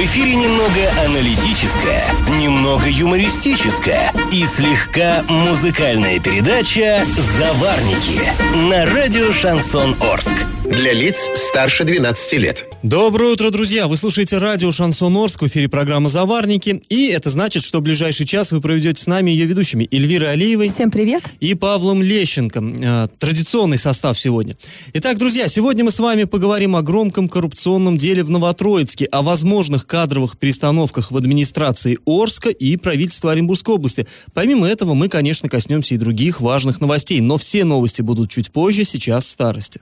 В 0.00 0.02
эфире 0.02 0.34
немного 0.34 0.90
аналитическая, 1.04 2.06
немного 2.40 2.88
юмористическая 2.88 4.10
и 4.32 4.46
слегка 4.46 5.22
музыкальная 5.28 6.18
передача 6.18 7.04
«Заварники» 7.18 8.22
на 8.70 8.86
радио 8.86 9.30
«Шансон 9.30 9.94
Орск». 10.00 10.46
Для 10.64 10.92
лиц 10.92 11.28
старше 11.34 11.84
12 11.84 12.32
лет. 12.34 12.64
Доброе 12.82 13.32
утро, 13.32 13.50
друзья! 13.50 13.88
Вы 13.88 13.96
слушаете 13.96 14.38
радио 14.38 14.70
«Шансон 14.70 15.16
Орск» 15.16 15.42
в 15.42 15.46
эфире 15.48 15.68
программы 15.68 16.08
«Заварники». 16.08 16.80
И 16.88 17.08
это 17.08 17.28
значит, 17.28 17.64
что 17.64 17.80
в 17.80 17.82
ближайший 17.82 18.24
час 18.24 18.52
вы 18.52 18.60
проведете 18.60 19.02
с 19.02 19.06
нами 19.06 19.32
ее 19.32 19.46
ведущими 19.46 19.88
Эльвирой 19.90 20.32
Алиевой. 20.32 20.68
Всем 20.68 20.90
привет! 20.90 21.24
И 21.40 21.54
Павлом 21.54 22.02
Лещенко. 22.02 22.62
Э, 22.62 23.08
традиционный 23.18 23.78
состав 23.78 24.18
сегодня. 24.18 24.56
Итак, 24.94 25.18
друзья, 25.18 25.48
сегодня 25.48 25.84
мы 25.84 25.90
с 25.90 25.98
вами 25.98 26.24
поговорим 26.24 26.76
о 26.76 26.82
громком 26.82 27.28
коррупционном 27.28 27.96
деле 27.96 28.22
в 28.22 28.30
Новотроицке, 28.30 29.06
о 29.06 29.22
возможных 29.22 29.88
кадровых 29.90 30.38
перестановках 30.38 31.10
в 31.10 31.16
администрации 31.16 31.98
Орска 32.06 32.50
и 32.50 32.76
правительства 32.76 33.32
Оренбургской 33.32 33.74
области. 33.74 34.06
Помимо 34.32 34.68
этого, 34.68 34.94
мы, 34.94 35.08
конечно, 35.08 35.48
коснемся 35.48 35.96
и 35.96 35.98
других 35.98 36.40
важных 36.40 36.80
новостей, 36.80 37.20
но 37.20 37.36
все 37.38 37.64
новости 37.64 38.00
будут 38.00 38.30
чуть 38.30 38.52
позже, 38.52 38.84
сейчас 38.84 39.26
старости. 39.26 39.80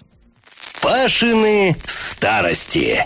Пашины 0.80 1.76
старости. 1.84 3.04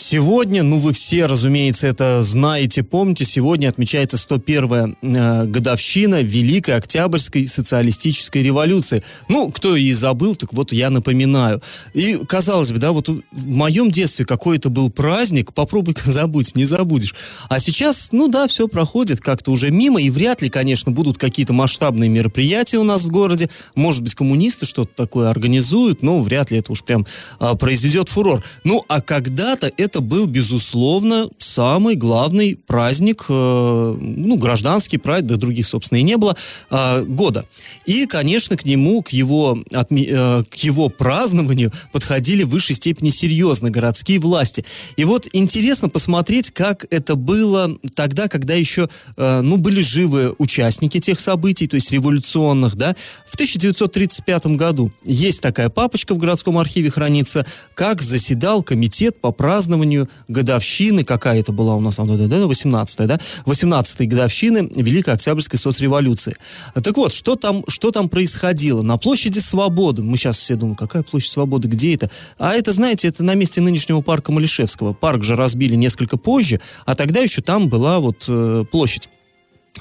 Сегодня, 0.00 0.62
ну 0.62 0.78
вы 0.78 0.92
все, 0.92 1.26
разумеется, 1.26 1.88
это 1.88 2.22
знаете, 2.22 2.84
помните, 2.84 3.24
сегодня 3.24 3.68
отмечается 3.68 4.16
101-я 4.16 4.94
э, 5.02 5.46
годовщина 5.46 6.22
Великой 6.22 6.76
Октябрьской 6.76 7.48
социалистической 7.48 8.44
революции. 8.44 9.02
Ну, 9.28 9.50
кто 9.50 9.74
и 9.74 9.92
забыл, 9.92 10.36
так 10.36 10.52
вот 10.52 10.70
я 10.70 10.90
напоминаю. 10.90 11.60
И, 11.94 12.14
казалось 12.28 12.70
бы, 12.70 12.78
да, 12.78 12.92
вот 12.92 13.08
в 13.08 13.46
моем 13.48 13.90
детстве 13.90 14.24
какой-то 14.24 14.70
был 14.70 14.88
праздник, 14.88 15.52
попробуй-ка 15.52 16.02
забудь, 16.12 16.54
не 16.54 16.64
забудешь. 16.64 17.16
А 17.48 17.58
сейчас, 17.58 18.10
ну 18.12 18.28
да, 18.28 18.46
все 18.46 18.68
проходит 18.68 19.20
как-то 19.20 19.50
уже 19.50 19.72
мимо, 19.72 20.00
и 20.00 20.10
вряд 20.10 20.42
ли, 20.42 20.48
конечно, 20.48 20.92
будут 20.92 21.18
какие-то 21.18 21.52
масштабные 21.52 22.08
мероприятия 22.08 22.78
у 22.78 22.84
нас 22.84 23.02
в 23.04 23.10
городе. 23.10 23.50
Может 23.74 24.02
быть, 24.02 24.14
коммунисты 24.14 24.64
что-то 24.64 24.94
такое 24.94 25.28
организуют, 25.28 26.02
но 26.02 26.20
вряд 26.20 26.52
ли 26.52 26.58
это 26.58 26.70
уж 26.70 26.84
прям 26.84 27.04
а, 27.40 27.56
произведет 27.56 28.08
фурор. 28.08 28.44
Ну, 28.62 28.84
а 28.86 29.00
когда-то 29.00 29.72
это 29.76 29.87
это 29.88 30.02
был, 30.02 30.26
безусловно, 30.26 31.30
самый 31.38 31.94
главный 31.94 32.58
праздник, 32.66 33.24
э, 33.30 33.96
ну, 33.98 34.36
гражданский 34.36 34.98
праздник, 34.98 35.30
да 35.30 35.36
других, 35.36 35.66
собственно, 35.66 35.98
и 35.98 36.02
не 36.02 36.18
было, 36.18 36.36
э, 36.70 37.04
года. 37.04 37.46
И, 37.86 38.04
конечно, 38.04 38.58
к 38.58 38.66
нему, 38.66 39.00
к 39.02 39.08
его, 39.08 39.58
э, 39.72 40.42
к 40.44 40.54
его 40.56 40.90
празднованию 40.90 41.72
подходили 41.90 42.42
в 42.42 42.50
высшей 42.50 42.76
степени 42.76 43.08
серьезно 43.08 43.70
городские 43.70 44.18
власти. 44.18 44.62
И 44.98 45.04
вот 45.04 45.26
интересно 45.32 45.88
посмотреть, 45.88 46.50
как 46.50 46.84
это 46.90 47.14
было 47.14 47.78
тогда, 47.94 48.28
когда 48.28 48.54
еще, 48.54 48.90
ну, 49.16 49.56
были 49.56 49.80
живы 49.80 50.34
участники 50.38 51.00
тех 51.00 51.18
событий, 51.18 51.66
то 51.66 51.76
есть 51.76 51.90
революционных, 51.92 52.76
да. 52.76 52.94
В 53.26 53.34
1935 53.34 54.56
году 54.56 54.92
есть 55.04 55.40
такая 55.40 55.70
папочка 55.70 56.14
в 56.14 56.18
городском 56.18 56.58
архиве 56.58 56.90
хранится, 56.90 57.46
как 57.74 58.02
заседал 58.02 58.62
комитет 58.62 59.20
по 59.20 59.32
празднованию 59.32 59.77
празднованию 59.78 60.08
годовщины, 60.26 61.04
какая 61.04 61.40
это 61.40 61.52
была 61.52 61.76
у 61.76 61.80
нас, 61.80 61.98
18-я, 61.98 63.06
да? 63.06 63.18
18-й 63.44 64.06
годовщины 64.06 64.68
Великой 64.74 65.14
Октябрьской 65.14 65.58
соцреволюции. 65.58 66.36
Так 66.74 66.96
вот, 66.96 67.12
что 67.12 67.36
там, 67.36 67.64
что 67.68 67.90
там 67.90 68.08
происходило? 68.08 68.82
На 68.82 68.98
площади 68.98 69.38
Свободы, 69.38 70.02
мы 70.02 70.16
сейчас 70.16 70.38
все 70.38 70.56
думаем, 70.56 70.76
какая 70.76 71.02
площадь 71.02 71.30
Свободы, 71.30 71.68
где 71.68 71.94
это? 71.94 72.10
А 72.38 72.54
это, 72.54 72.72
знаете, 72.72 73.08
это 73.08 73.22
на 73.22 73.34
месте 73.34 73.60
нынешнего 73.60 74.00
парка 74.00 74.32
Малишевского. 74.32 74.94
Парк 74.94 75.22
же 75.22 75.36
разбили 75.36 75.76
несколько 75.76 76.16
позже, 76.16 76.60
а 76.84 76.94
тогда 76.94 77.20
еще 77.20 77.40
там 77.40 77.68
была 77.68 78.00
вот 78.00 78.24
э, 78.28 78.64
площадь. 78.70 79.08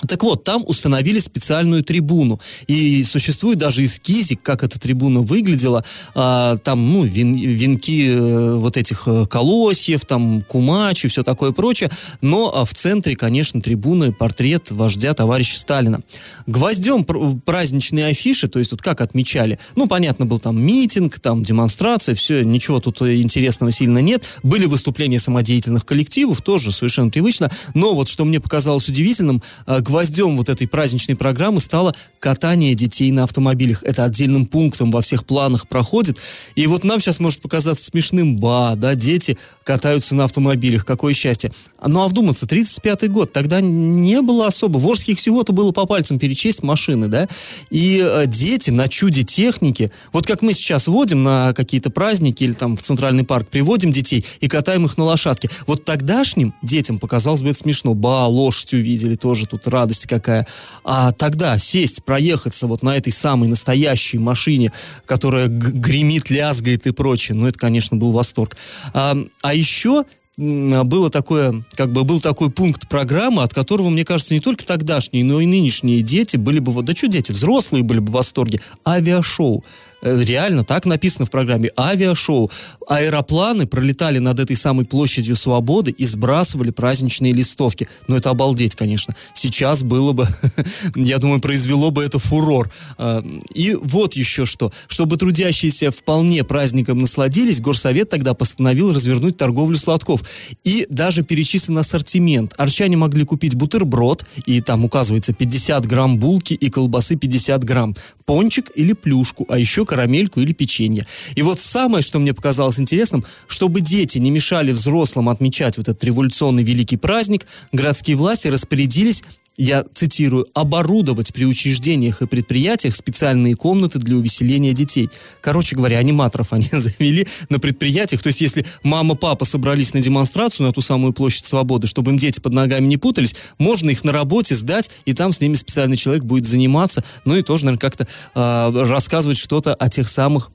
Так 0.07 0.23
вот, 0.23 0.43
там 0.43 0.63
установили 0.65 1.19
специальную 1.19 1.83
трибуну. 1.83 2.39
И 2.67 3.03
существует 3.03 3.57
даже 3.57 3.85
эскизик, 3.85 4.41
как 4.41 4.63
эта 4.63 4.79
трибуна 4.79 5.21
выглядела. 5.21 5.83
А, 6.15 6.57
там, 6.57 6.91
ну, 6.91 7.03
вен, 7.03 7.33
венки 7.33 8.07
э, 8.09 8.55
вот 8.55 8.77
этих 8.77 9.07
э, 9.07 9.25
колосьев, 9.25 10.05
там, 10.05 10.41
кумач 10.41 11.05
и 11.05 11.07
все 11.07 11.23
такое 11.23 11.51
прочее. 11.51 11.89
Но 12.21 12.51
а 12.53 12.65
в 12.65 12.73
центре, 12.73 13.15
конечно, 13.15 13.61
трибуны 13.61 14.11
портрет 14.11 14.71
вождя 14.71 15.13
товарища 15.13 15.59
Сталина. 15.59 16.01
Гвоздем 16.45 17.03
пр- 17.03 17.39
праздничные 17.45 18.07
афиши, 18.07 18.47
то 18.47 18.59
есть 18.59 18.71
вот 18.71 18.81
как 18.81 19.01
отмечали. 19.01 19.59
Ну, 19.75 19.87
понятно, 19.87 20.25
был 20.25 20.39
там 20.39 20.61
митинг, 20.61 21.19
там 21.19 21.43
демонстрация, 21.43 22.15
все, 22.15 22.43
ничего 22.43 22.79
тут 22.79 23.01
интересного 23.01 23.71
сильно 23.71 23.99
нет. 23.99 24.39
Были 24.43 24.65
выступления 24.65 25.19
самодеятельных 25.19 25.85
коллективов, 25.85 26.41
тоже 26.41 26.71
совершенно 26.71 27.09
привычно. 27.09 27.49
Но 27.73 27.95
вот 27.95 28.07
что 28.07 28.25
мне 28.25 28.39
показалось 28.39 28.87
удивительным, 28.87 29.41
а, 29.65 29.81
гвоздем 29.87 30.35
вот 30.35 30.49
этой 30.49 30.67
праздничной 30.67 31.15
программы 31.15 31.61
стало 31.61 31.95
катание 32.19 32.75
детей 32.75 33.09
на 33.11 33.23
автомобилях. 33.23 33.83
Это 33.83 34.03
отдельным 34.03 34.45
пунктом 34.45 34.91
во 34.91 35.01
всех 35.01 35.25
планах 35.25 35.67
проходит. 35.67 36.19
И 36.55 36.67
вот 36.67 36.83
нам 36.83 36.99
сейчас 36.99 37.19
может 37.19 37.41
показаться 37.41 37.85
смешным, 37.85 38.35
ба, 38.35 38.73
да, 38.75 38.95
дети 38.95 39.37
катаются 39.63 40.15
на 40.15 40.25
автомобилях, 40.25 40.85
какое 40.85 41.13
счастье. 41.13 41.51
Ну 41.85 42.01
а 42.01 42.07
вдуматься, 42.07 42.45
35-й 42.45 43.07
год, 43.07 43.31
тогда 43.31 43.61
не 43.61 44.21
было 44.21 44.47
особо. 44.47 44.77
В 44.77 44.87
Орских 44.87 45.19
всего-то 45.19 45.53
было 45.53 45.71
по 45.71 45.85
пальцам 45.85 46.19
перечесть 46.19 46.63
машины, 46.63 47.07
да, 47.07 47.27
и 47.69 48.03
э, 48.03 48.23
дети 48.25 48.71
на 48.71 48.87
чуде 48.89 49.23
техники, 49.23 49.91
вот 50.11 50.25
как 50.25 50.41
мы 50.41 50.53
сейчас 50.53 50.87
водим 50.87 51.23
на 51.23 51.53
какие-то 51.53 51.91
праздники 51.91 52.43
или 52.43 52.53
там 52.53 52.75
в 52.75 52.81
Центральный 52.81 53.23
парк, 53.23 53.47
приводим 53.49 53.91
детей 53.91 54.25
и 54.41 54.47
катаем 54.47 54.85
их 54.85 54.97
на 54.97 55.05
лошадке. 55.05 55.49
Вот 55.65 55.85
тогдашним 55.85 56.53
детям 56.61 56.99
показалось 56.99 57.41
бы 57.41 57.49
это 57.49 57.59
смешно. 57.59 57.93
Ба, 57.93 58.25
лошадь 58.27 58.73
увидели, 58.73 59.15
тоже 59.15 59.45
тут 59.45 59.67
радость 59.77 60.07
какая. 60.07 60.47
А 60.83 61.11
тогда 61.11 61.57
сесть, 61.59 62.03
проехаться 62.03 62.67
вот 62.67 62.83
на 62.83 62.97
этой 62.97 63.13
самой 63.13 63.47
настоящей 63.47 64.17
машине, 64.17 64.71
которая 65.05 65.47
гремит, 65.47 66.29
лязгает 66.29 66.87
и 66.87 66.91
прочее, 66.91 67.35
ну, 67.35 67.47
это, 67.47 67.59
конечно, 67.59 67.97
был 67.97 68.11
восторг. 68.11 68.57
А, 68.93 69.15
а 69.41 69.53
еще 69.53 70.05
было 70.37 71.09
такое, 71.09 71.63
как 71.75 71.91
бы 71.91 72.03
был 72.03 72.21
такой 72.21 72.51
пункт 72.51 72.87
программы, 72.87 73.41
от 73.41 73.55
которого, 73.55 73.89
мне 73.89 74.05
кажется, 74.05 74.35
не 74.35 74.39
только 74.39 74.65
тогдашние, 74.65 75.23
но 75.23 75.41
и 75.41 75.47
нынешние 75.47 76.01
дети 76.01 76.37
были 76.37 76.59
бы, 76.59 76.83
да 76.83 76.93
что 76.93 77.07
дети, 77.07 77.31
взрослые 77.31 77.83
были 77.83 77.99
бы 77.99 78.11
в 78.11 78.15
восторге. 78.15 78.59
Авиашоу. 78.85 79.63
Э, 80.01 80.21
реально 80.23 80.63
так 80.63 80.85
написано 80.85 81.25
в 81.25 81.31
программе. 81.31 81.71
Авиашоу. 81.75 82.51
Аэропланы 82.87 83.67
пролетали 83.67 84.19
над 84.19 84.39
этой 84.39 84.55
самой 84.55 84.85
площадью 84.85 85.35
Свободы 85.35 85.91
и 85.91 86.05
сбрасывали 86.05 86.71
праздничные 86.71 87.33
листовки. 87.33 87.87
Ну, 88.07 88.15
это 88.15 88.29
обалдеть, 88.29 88.75
конечно. 88.75 89.15
Сейчас 89.33 89.83
было 89.83 90.13
бы, 90.13 90.27
я 90.95 91.17
думаю, 91.17 91.41
произвело 91.41 91.91
бы 91.91 92.03
это 92.03 92.19
фурор. 92.19 92.71
А, 92.97 93.23
и 93.53 93.75
вот 93.81 94.13
еще 94.13 94.45
что. 94.45 94.71
Чтобы 94.87 95.17
трудящиеся 95.17 95.91
вполне 95.91 96.43
праздником 96.43 96.99
насладились, 96.99 97.59
Горсовет 97.59 98.09
тогда 98.09 98.33
постановил 98.33 98.93
развернуть 98.93 99.37
торговлю 99.37 99.77
сладков. 99.77 100.21
И 100.63 100.85
даже 100.89 101.23
перечислен 101.23 101.77
ассортимент. 101.77 102.53
Арчане 102.57 102.97
могли 102.97 103.25
купить 103.25 103.55
бутерброд, 103.55 104.25
и 104.45 104.61
там 104.61 104.85
указывается 104.85 105.33
50 105.33 105.85
грамм 105.85 106.19
булки 106.19 106.53
и 106.53 106.69
колбасы 106.69 107.15
50 107.15 107.63
грамм, 107.63 107.95
пончик 108.25 108.71
или 108.75 108.93
плюшку, 108.93 109.45
а 109.49 109.57
еще 109.57 109.85
карамельку 109.87 110.41
или 110.41 110.53
печенье. 110.53 111.07
И 111.35 111.41
вот 111.41 111.59
самое, 111.59 112.03
что 112.03 112.19
мне 112.19 112.33
показалось 112.33 112.79
интересным, 112.79 113.25
чтобы 113.47 113.81
дети 113.81 114.19
не 114.19 114.29
мешали 114.29 114.71
взрослым 114.71 115.29
отмечать 115.29 115.77
вот 115.77 115.87
этот 115.87 116.03
революционный 116.03 116.63
великий 116.63 116.97
праздник, 116.97 117.47
городские 117.71 118.17
власти 118.17 118.47
распорядились 118.47 119.23
я 119.57 119.83
цитирую, 119.93 120.47
оборудовать 120.53 121.33
при 121.33 121.45
учреждениях 121.45 122.21
и 122.21 122.27
предприятиях 122.27 122.95
специальные 122.95 123.55
комнаты 123.55 123.99
для 123.99 124.15
увеселения 124.15 124.71
детей. 124.73 125.09
Короче 125.41 125.75
говоря, 125.75 125.97
аниматоров 125.97 126.53
они 126.53 126.69
завели 126.71 127.27
на 127.49 127.59
предприятиях. 127.59 128.21
То 128.21 128.27
есть, 128.27 128.41
если 128.41 128.65
мама, 128.83 129.15
папа 129.15 129.45
собрались 129.45 129.93
на 129.93 130.01
демонстрацию 130.01 130.67
на 130.67 130.73
ту 130.73 130.81
самую 130.81 131.13
площадь 131.13 131.45
свободы, 131.45 131.87
чтобы 131.87 132.11
им 132.11 132.17
дети 132.17 132.39
под 132.39 132.53
ногами 132.53 132.85
не 132.85 132.97
путались, 132.97 133.35
можно 133.57 133.89
их 133.89 134.03
на 134.03 134.11
работе 134.11 134.55
сдать, 134.55 134.91
и 135.05 135.13
там 135.13 135.31
с 135.31 135.41
ними 135.41 135.55
специальный 135.55 135.97
человек 135.97 136.23
будет 136.23 136.45
заниматься, 136.45 137.03
ну 137.25 137.35
и 137.35 137.41
тоже, 137.41 137.65
наверное, 137.65 137.81
как-то 137.81 138.07
э, 138.35 138.83
рассказывать 138.85 139.37
что-то 139.37 139.73
о 139.73 139.89
тех 139.89 140.07
самых 140.07 140.51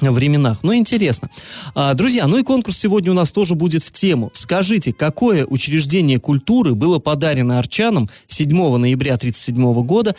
временах. 0.00 0.58
Ну, 0.62 0.74
интересно. 0.74 1.30
А, 1.74 1.94
друзья, 1.94 2.26
ну 2.26 2.38
и 2.38 2.42
конкурс 2.42 2.78
сегодня 2.78 3.10
у 3.10 3.14
нас 3.14 3.30
тоже 3.30 3.54
будет 3.54 3.82
в 3.82 3.90
тему. 3.90 4.30
Скажите, 4.32 4.92
какое 4.92 5.46
учреждение 5.46 6.18
культуры 6.18 6.74
было 6.74 6.98
подарено 6.98 7.58
арчанам 7.58 8.08
7 8.26 8.48
ноября 8.76 9.14
1937 9.14 9.86
года 9.86 10.14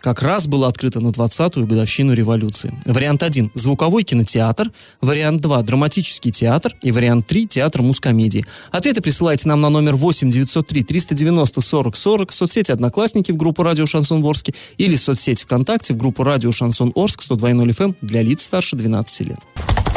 как 0.00 0.22
раз 0.22 0.46
было 0.46 0.68
открыто 0.68 1.00
на 1.00 1.08
20-ю 1.08 1.66
годовщину 1.66 2.12
революции. 2.12 2.72
Вариант 2.84 3.22
1– 3.22 3.52
звуковой 3.54 4.02
кинотеатр, 4.02 4.70
вариант 5.00 5.40
2– 5.42 5.62
драматический 5.62 6.30
театр 6.30 6.74
и 6.82 6.92
вариант 6.92 7.26
3– 7.26 7.46
театр 7.48 7.82
мускомедии. 7.82 8.44
Ответы 8.70 9.00
присылайте 9.00 9.48
нам 9.48 9.60
на 9.60 9.70
номер 9.70 9.96
8 9.96 10.30
903 10.30 10.82
390 10.82 11.60
40 11.60 11.96
40, 11.96 12.32
соцсети 12.32 12.72
«Одноклассники» 12.72 13.32
в 13.32 13.36
группу 13.36 13.62
«Радио 13.62 13.86
Шансон 13.86 14.24
Орске» 14.24 14.54
или 14.78 14.96
соцсеть 14.96 15.42
ВКонтакте 15.42 15.94
в 15.94 15.96
группу 15.96 16.22
«Радио 16.22 16.52
Шансон 16.52 16.92
Орск» 16.94 17.22
102.0 17.22 17.66
FM 17.68 17.84
эм 17.84 17.96
для 18.02 18.22
лиц 18.22 18.44
старше 18.44 18.76
12 18.76 19.28
лет. 19.28 19.38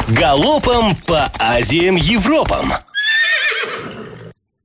Галопом 0.08 0.96
по 1.06 1.30
Азиям 1.38 1.96
Европам! 1.96 2.72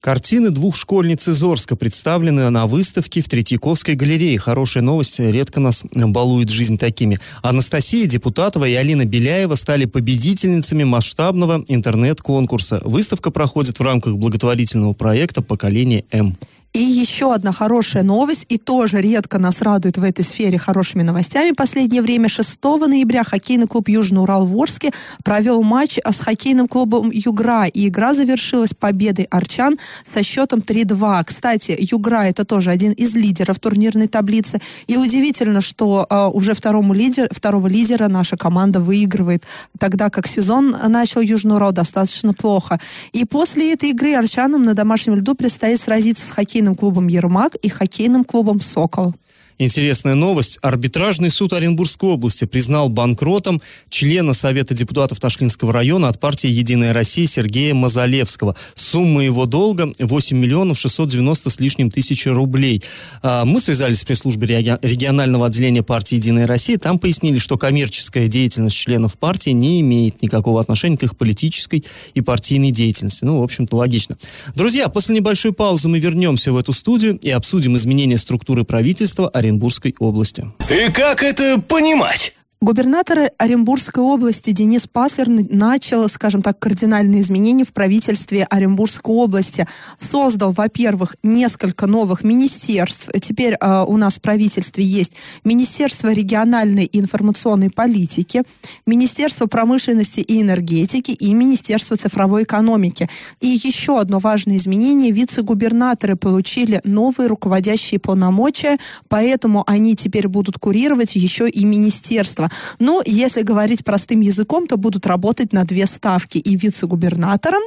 Картины 0.05 0.51
двух 0.51 0.75
школьниц 0.75 1.27
из 1.27 1.41
Орска 1.41 1.75
представлены 1.75 2.51
на 2.51 2.67
выставке 2.67 3.23
в 3.23 3.27
Третьяковской 3.27 3.95
галерее. 3.95 4.37
Хорошая 4.37 4.83
новость, 4.83 5.19
редко 5.19 5.59
нас 5.59 5.83
балует 5.93 6.49
жизнь 6.49 6.77
такими. 6.77 7.17
Анастасия 7.41 8.05
Депутатова 8.05 8.65
и 8.65 8.75
Алина 8.75 9.05
Беляева 9.05 9.55
стали 9.55 9.85
победительницами 9.85 10.83
масштабного 10.83 11.65
интернет-конкурса. 11.67 12.81
Выставка 12.85 13.31
проходит 13.31 13.79
в 13.79 13.81
рамках 13.81 14.17
благотворительного 14.17 14.93
проекта 14.93 15.41
«Поколение 15.41 16.05
М». 16.11 16.35
И 16.75 16.83
еще 16.83 17.33
одна 17.33 17.53
хорошая 17.53 18.03
новость, 18.03 18.45
и 18.49 18.57
тоже 18.57 18.99
редко 18.99 19.39
нас 19.39 19.61
радует 19.61 19.97
в 19.97 20.03
этой 20.03 20.25
сфере 20.25 20.57
хорошими 20.57 21.03
новостями. 21.03 21.51
Последнее 21.51 22.01
время 22.01 22.27
6 22.27 22.61
ноября 22.61 23.23
хоккейный 23.23 23.65
клуб 23.65 23.87
Южный 23.87 24.21
Урал 24.21 24.45
в 24.45 24.53
Орске 24.57 24.91
провел 25.23 25.63
матч 25.63 25.99
с 26.03 26.19
хоккейным 26.19 26.67
клубом 26.67 27.11
Югра. 27.11 27.67
И 27.67 27.87
игра 27.87 28.13
завершилась 28.13 28.73
победой 28.73 29.23
арчан 29.31 29.77
со 30.03 30.21
счетом 30.21 30.59
3-2. 30.59 31.23
Кстати, 31.23 31.77
Югра 31.79 32.25
это 32.25 32.43
тоже 32.43 32.71
один 32.71 32.91
из 32.91 33.15
лидеров 33.15 33.57
турнирной 33.57 34.09
таблицы. 34.09 34.59
И 34.87 34.97
удивительно, 34.97 35.61
что 35.61 36.05
э, 36.09 36.25
уже 36.33 36.53
второму 36.53 36.93
лидер, 36.93 37.29
второго 37.31 37.67
лидера 37.67 38.09
наша 38.09 38.35
команда 38.35 38.81
выигрывает, 38.81 39.45
тогда 39.79 40.09
как 40.09 40.27
сезон 40.27 40.75
начал 40.89 41.21
Южный 41.21 41.55
Урал 41.55 41.71
достаточно 41.71 42.33
плохо. 42.33 42.81
И 43.13 43.23
после 43.23 43.71
этой 43.71 43.91
игры 43.91 44.13
арчанам 44.15 44.63
на 44.63 44.73
домашнем 44.73 45.15
льду 45.15 45.35
предстоит 45.35 45.79
сразиться 45.79 46.27
с 46.27 46.31
хоккейным 46.31 46.64
хоккейным 46.65 46.75
клубом 46.75 47.07
«Ермак» 47.07 47.55
и 47.55 47.69
хоккейным 47.69 48.23
клубом 48.23 48.59
«Сокол». 48.59 49.13
Интересная 49.57 50.15
новость. 50.15 50.57
Арбитражный 50.61 51.29
суд 51.29 51.53
Оренбургской 51.53 52.09
области 52.09 52.43
признал 52.43 52.89
банкротом 52.89 53.61
члена 53.87 54.33
Совета 54.33 54.73
депутатов 54.73 55.21
Ташкентского 55.21 55.71
района 55.71 56.09
от 56.09 56.19
партии 56.19 56.49
«Единая 56.49 56.91
Россия» 56.91 57.25
Сергея 57.25 57.73
Мазалевского. 57.73 58.57
Сумма 58.73 59.23
его 59.23 59.45
долга 59.45 59.93
8 59.97 60.37
миллионов 60.37 60.77
690 60.77 61.49
с 61.49 61.59
лишним 61.61 61.89
тысячи 61.89 62.27
рублей. 62.27 62.83
А, 63.21 63.45
мы 63.45 63.61
связались 63.61 63.99
с 63.99 64.03
пресс-службой 64.03 64.47
регионального 64.47 65.45
отделения 65.45 65.83
партии 65.83 66.15
«Единая 66.15 66.47
Россия». 66.47 66.77
Там 66.77 66.99
пояснили, 66.99 67.37
что 67.37 67.57
коммерческая 67.57 68.27
деятельность 68.27 68.75
членов 68.75 69.17
партии 69.17 69.51
не 69.51 69.79
имеет 69.79 70.21
никакого 70.21 70.59
отношения 70.59 70.97
к 70.97 71.03
их 71.03 71.15
политической 71.15 71.85
и 72.13 72.19
партийной 72.19 72.71
деятельности. 72.71 73.23
Ну, 73.23 73.39
в 73.39 73.43
общем-то, 73.43 73.77
логично. 73.77 74.17
Друзья, 74.53 74.89
после 74.89 75.15
небольшой 75.15 75.53
паузы 75.53 75.87
мы 75.87 75.99
вернемся 75.99 76.51
в 76.51 76.57
эту 76.57 76.73
студию 76.73 77.17
и 77.19 77.29
обсудим 77.29 77.77
изменения 77.77 78.17
структуры 78.17 78.65
правительства, 78.65 79.31
Оренбургской 79.45 79.95
области. 79.99 80.51
И 80.69 80.91
как 80.91 81.23
это 81.23 81.59
понимать? 81.59 82.33
Губернатор 82.61 83.29
Оренбургской 83.37 84.01
области 84.01 84.51
Денис 84.51 84.87
Пассер 84.87 85.27
начал, 85.27 86.07
скажем 86.07 86.41
так, 86.41 86.57
кардинальные 86.57 87.21
изменения 87.21 87.65
в 87.65 87.73
правительстве 87.73 88.45
Оренбургской 88.45 89.13
области. 89.13 89.67
Создал, 89.99 90.53
во-первых, 90.53 91.17
несколько 91.21 91.85
новых 91.85 92.23
министерств. 92.23 93.09
Теперь 93.21 93.55
э, 93.59 93.85
у 93.85 93.97
нас 93.97 94.17
в 94.17 94.21
правительстве 94.21 94.85
есть 94.85 95.17
Министерство 95.43 96.13
региональной 96.13 96.85
и 96.85 96.99
информационной 96.99 97.69
политики, 97.69 98.43
Министерство 98.85 99.47
промышленности 99.47 100.21
и 100.21 100.41
энергетики 100.41 101.11
и 101.11 101.33
Министерство 101.33 101.97
цифровой 101.97 102.43
экономики. 102.43 103.09
И 103.41 103.47
еще 103.47 103.99
одно 103.99 104.19
важное 104.19 104.55
изменение. 104.55 105.11
Вице-губернаторы 105.11 106.15
получили 106.15 106.79
новые 106.85 107.27
руководящие 107.27 107.99
полномочия, 107.99 108.77
поэтому 109.09 109.63
они 109.67 109.95
теперь 109.95 110.29
будут 110.29 110.57
курировать 110.57 111.15
еще 111.17 111.49
и 111.49 111.65
министерство. 111.65 112.44
Но 112.79 113.01
если 113.05 113.41
говорить 113.41 113.83
простым 113.83 114.21
языком, 114.21 114.67
то 114.67 114.77
будут 114.77 115.05
работать 115.05 115.53
на 115.53 115.63
две 115.63 115.85
ставки. 115.85 116.37
И 116.37 116.55
вице-губернатором, 116.55 117.61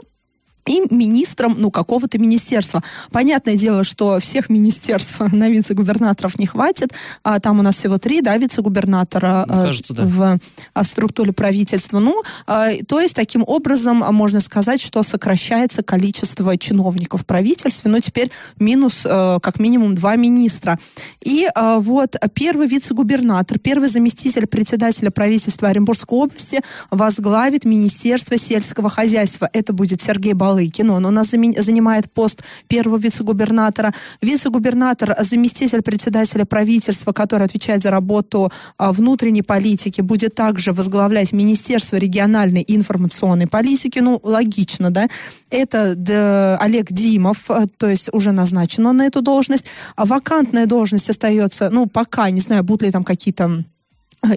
и 0.68 0.82
министром, 0.94 1.56
ну, 1.58 1.70
какого-то 1.70 2.18
министерства. 2.18 2.82
Понятное 3.10 3.56
дело, 3.56 3.82
что 3.84 4.20
всех 4.20 4.50
министерств 4.50 5.20
на 5.32 5.48
вице-губернаторов 5.48 6.38
не 6.38 6.46
хватит. 6.46 6.92
А 7.22 7.40
там 7.40 7.58
у 7.58 7.62
нас 7.62 7.76
всего 7.76 7.98
три, 7.98 8.20
да, 8.20 8.36
вице-губернатора 8.36 9.46
ну, 9.48 9.54
кажется, 9.54 9.94
да. 9.94 10.04
в, 10.04 10.38
в 10.74 10.84
структуре 10.84 11.32
правительства. 11.32 11.98
Ну, 11.98 12.22
а, 12.46 12.68
то 12.86 13.00
есть, 13.00 13.14
таким 13.14 13.42
образом, 13.46 14.04
можно 14.10 14.40
сказать, 14.40 14.80
что 14.80 15.02
сокращается 15.02 15.82
количество 15.82 16.56
чиновников 16.58 17.22
в 17.22 17.26
правительстве, 17.26 17.90
но 17.90 18.00
теперь 18.00 18.30
минус 18.58 19.06
э, 19.06 19.38
как 19.42 19.58
минимум 19.58 19.94
два 19.94 20.16
министра. 20.16 20.78
И 21.22 21.48
э, 21.52 21.78
вот 21.80 22.16
первый 22.34 22.66
вице-губернатор, 22.66 23.58
первый 23.58 23.88
заместитель 23.88 24.46
председателя 24.46 25.10
правительства 25.10 25.68
Оренбургской 25.68 26.18
области 26.18 26.60
возглавит 26.90 27.64
Министерство 27.64 28.36
сельского 28.36 28.90
хозяйства. 28.90 29.48
Это 29.52 29.72
будет 29.72 30.00
Сергей 30.00 30.34
Балыкин 30.34 30.57
Балыкин, 30.58 30.90
он 30.90 31.06
у 31.06 31.10
нас 31.10 31.28
занимает 31.28 32.10
пост 32.12 32.42
первого 32.66 32.98
вице-губернатора. 32.98 33.94
Вице-губернатор, 34.20 35.16
заместитель 35.20 35.82
председателя 35.82 36.44
правительства, 36.44 37.12
который 37.12 37.44
отвечает 37.44 37.82
за 37.82 37.90
работу 37.90 38.50
а, 38.76 38.92
внутренней 38.92 39.42
политики, 39.42 40.00
будет 40.00 40.34
также 40.34 40.72
возглавлять 40.72 41.32
Министерство 41.32 41.96
региональной 41.96 42.62
и 42.62 42.74
информационной 42.74 43.46
политики. 43.46 44.00
Ну, 44.00 44.20
логично, 44.22 44.90
да? 44.90 45.08
Это 45.50 46.58
Олег 46.60 46.92
Димов, 46.92 47.50
э, 47.50 47.66
то 47.76 47.88
есть 47.88 48.08
уже 48.12 48.32
назначен 48.32 48.86
он 48.86 48.96
на 48.96 49.06
эту 49.06 49.22
должность. 49.22 49.64
А 49.96 50.04
вакантная 50.04 50.66
должность 50.66 51.10
остается, 51.10 51.70
ну, 51.70 51.86
пока, 51.86 52.30
не 52.30 52.40
знаю, 52.40 52.64
будут 52.64 52.82
ли 52.82 52.90
там 52.90 53.04
какие-то 53.04 53.64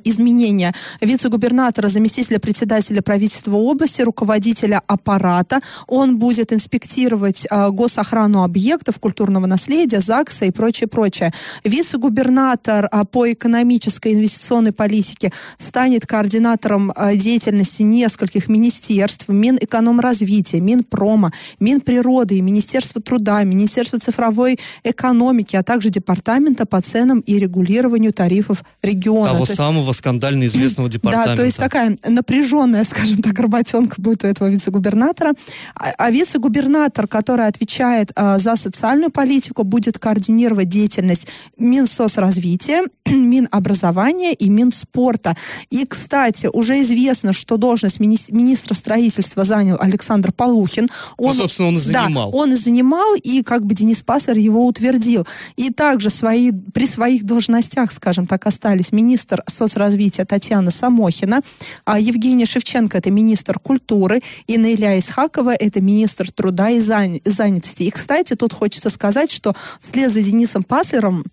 изменения 0.03 0.73
вице-губернатора, 1.01 1.87
заместителя 1.87 2.39
председателя 2.39 3.01
правительства 3.01 3.55
области, 3.55 4.01
руководителя 4.01 4.81
аппарата. 4.87 5.59
Он 5.87 6.17
будет 6.17 6.53
инспектировать 6.53 7.47
э, 7.49 7.69
госохрану 7.69 8.43
объектов 8.43 8.99
культурного 8.99 9.47
наследия, 9.47 10.01
ЗАГСа 10.01 10.45
и 10.45 10.51
прочее, 10.51 10.87
прочее. 10.87 11.33
Вице-губернатор 11.63 12.89
э, 12.91 13.03
по 13.11 13.31
экономической 13.31 14.13
инвестиционной 14.13 14.71
политике 14.71 15.31
станет 15.57 16.05
координатором 16.05 16.91
э, 16.91 17.15
деятельности 17.15 17.83
нескольких 17.83 18.49
министерств, 18.49 19.29
Минэкономразвития, 19.29 20.61
Минпрома, 20.61 21.31
Минприроды, 21.59 22.39
Министерства 22.41 23.01
труда, 23.01 23.43
Министерства 23.43 23.99
цифровой 23.99 24.59
экономики, 24.83 25.55
а 25.55 25.63
также 25.63 25.89
Департамента 25.89 26.65
по 26.65 26.81
ценам 26.81 27.21
и 27.21 27.39
регулированию 27.39 28.13
тарифов 28.13 28.63
региона. 28.83 29.33
Того 29.33 29.45
самого 29.45 29.70
скандально 29.93 30.45
известного 30.45 30.89
департамента. 30.89 31.31
Да, 31.31 31.35
то 31.35 31.43
есть 31.43 31.57
такая 31.57 31.97
напряженная, 32.07 32.83
скажем 32.83 33.21
так, 33.21 33.37
работенка 33.39 34.01
будет 34.01 34.23
у 34.23 34.27
этого 34.27 34.47
вице-губернатора. 34.49 35.33
А, 35.75 35.91
а 35.97 36.11
вице-губернатор, 36.11 37.07
который 37.07 37.47
отвечает 37.47 38.11
а, 38.15 38.39
за 38.39 38.55
социальную 38.55 39.11
политику, 39.11 39.63
будет 39.63 39.99
координировать 39.99 40.69
деятельность 40.69 41.27
Минсоцразвития, 41.57 42.83
Минобразования 43.05 44.33
и 44.33 44.49
Минспорта. 44.49 45.35
И, 45.69 45.85
кстати, 45.85 46.47
уже 46.51 46.81
известно, 46.81 47.33
что 47.33 47.57
должность 47.57 47.99
мини- 47.99 48.31
министра 48.31 48.73
строительства 48.73 49.45
занял 49.45 49.77
Александр 49.79 50.31
Полухин. 50.31 50.87
Ну, 51.17 51.27
он, 51.27 51.35
ну, 51.35 51.41
собственно, 51.43 51.69
он 51.69 51.75
и 51.75 51.79
занимал. 51.79 52.31
Да, 52.31 52.37
он 52.37 52.53
и 52.53 52.55
занимал, 52.55 53.15
и 53.15 53.43
как 53.43 53.65
бы 53.65 53.73
Денис 53.73 54.03
Пассер 54.03 54.37
его 54.37 54.65
утвердил. 54.65 55.27
И 55.55 55.69
также 55.71 56.09
свои, 56.09 56.51
при 56.51 56.85
своих 56.85 57.23
должностях, 57.23 57.91
скажем 57.91 58.27
так, 58.27 58.45
остались 58.45 58.91
министр 58.91 59.43
соцразвития 59.61 60.25
Татьяна 60.25 60.71
Самохина, 60.71 61.41
а 61.85 61.99
Евгения 61.99 62.45
Шевченко– 62.47 62.97
это 62.99 63.11
министр 63.11 63.59
культуры, 63.59 64.21
и 64.47 64.57
Наиля 64.57 64.97
Исхакова– 64.97 65.53
это 65.59 65.81
министр 65.81 66.31
труда 66.31 66.69
и 66.71 66.79
занятости. 66.79 67.83
И, 67.83 67.91
кстати, 67.91 68.35
тут 68.35 68.53
хочется 68.53 68.89
сказать, 68.89 69.31
что 69.31 69.53
вслед 69.79 70.11
за 70.11 70.21
Денисом 70.21 70.63
Пассером 70.63 71.23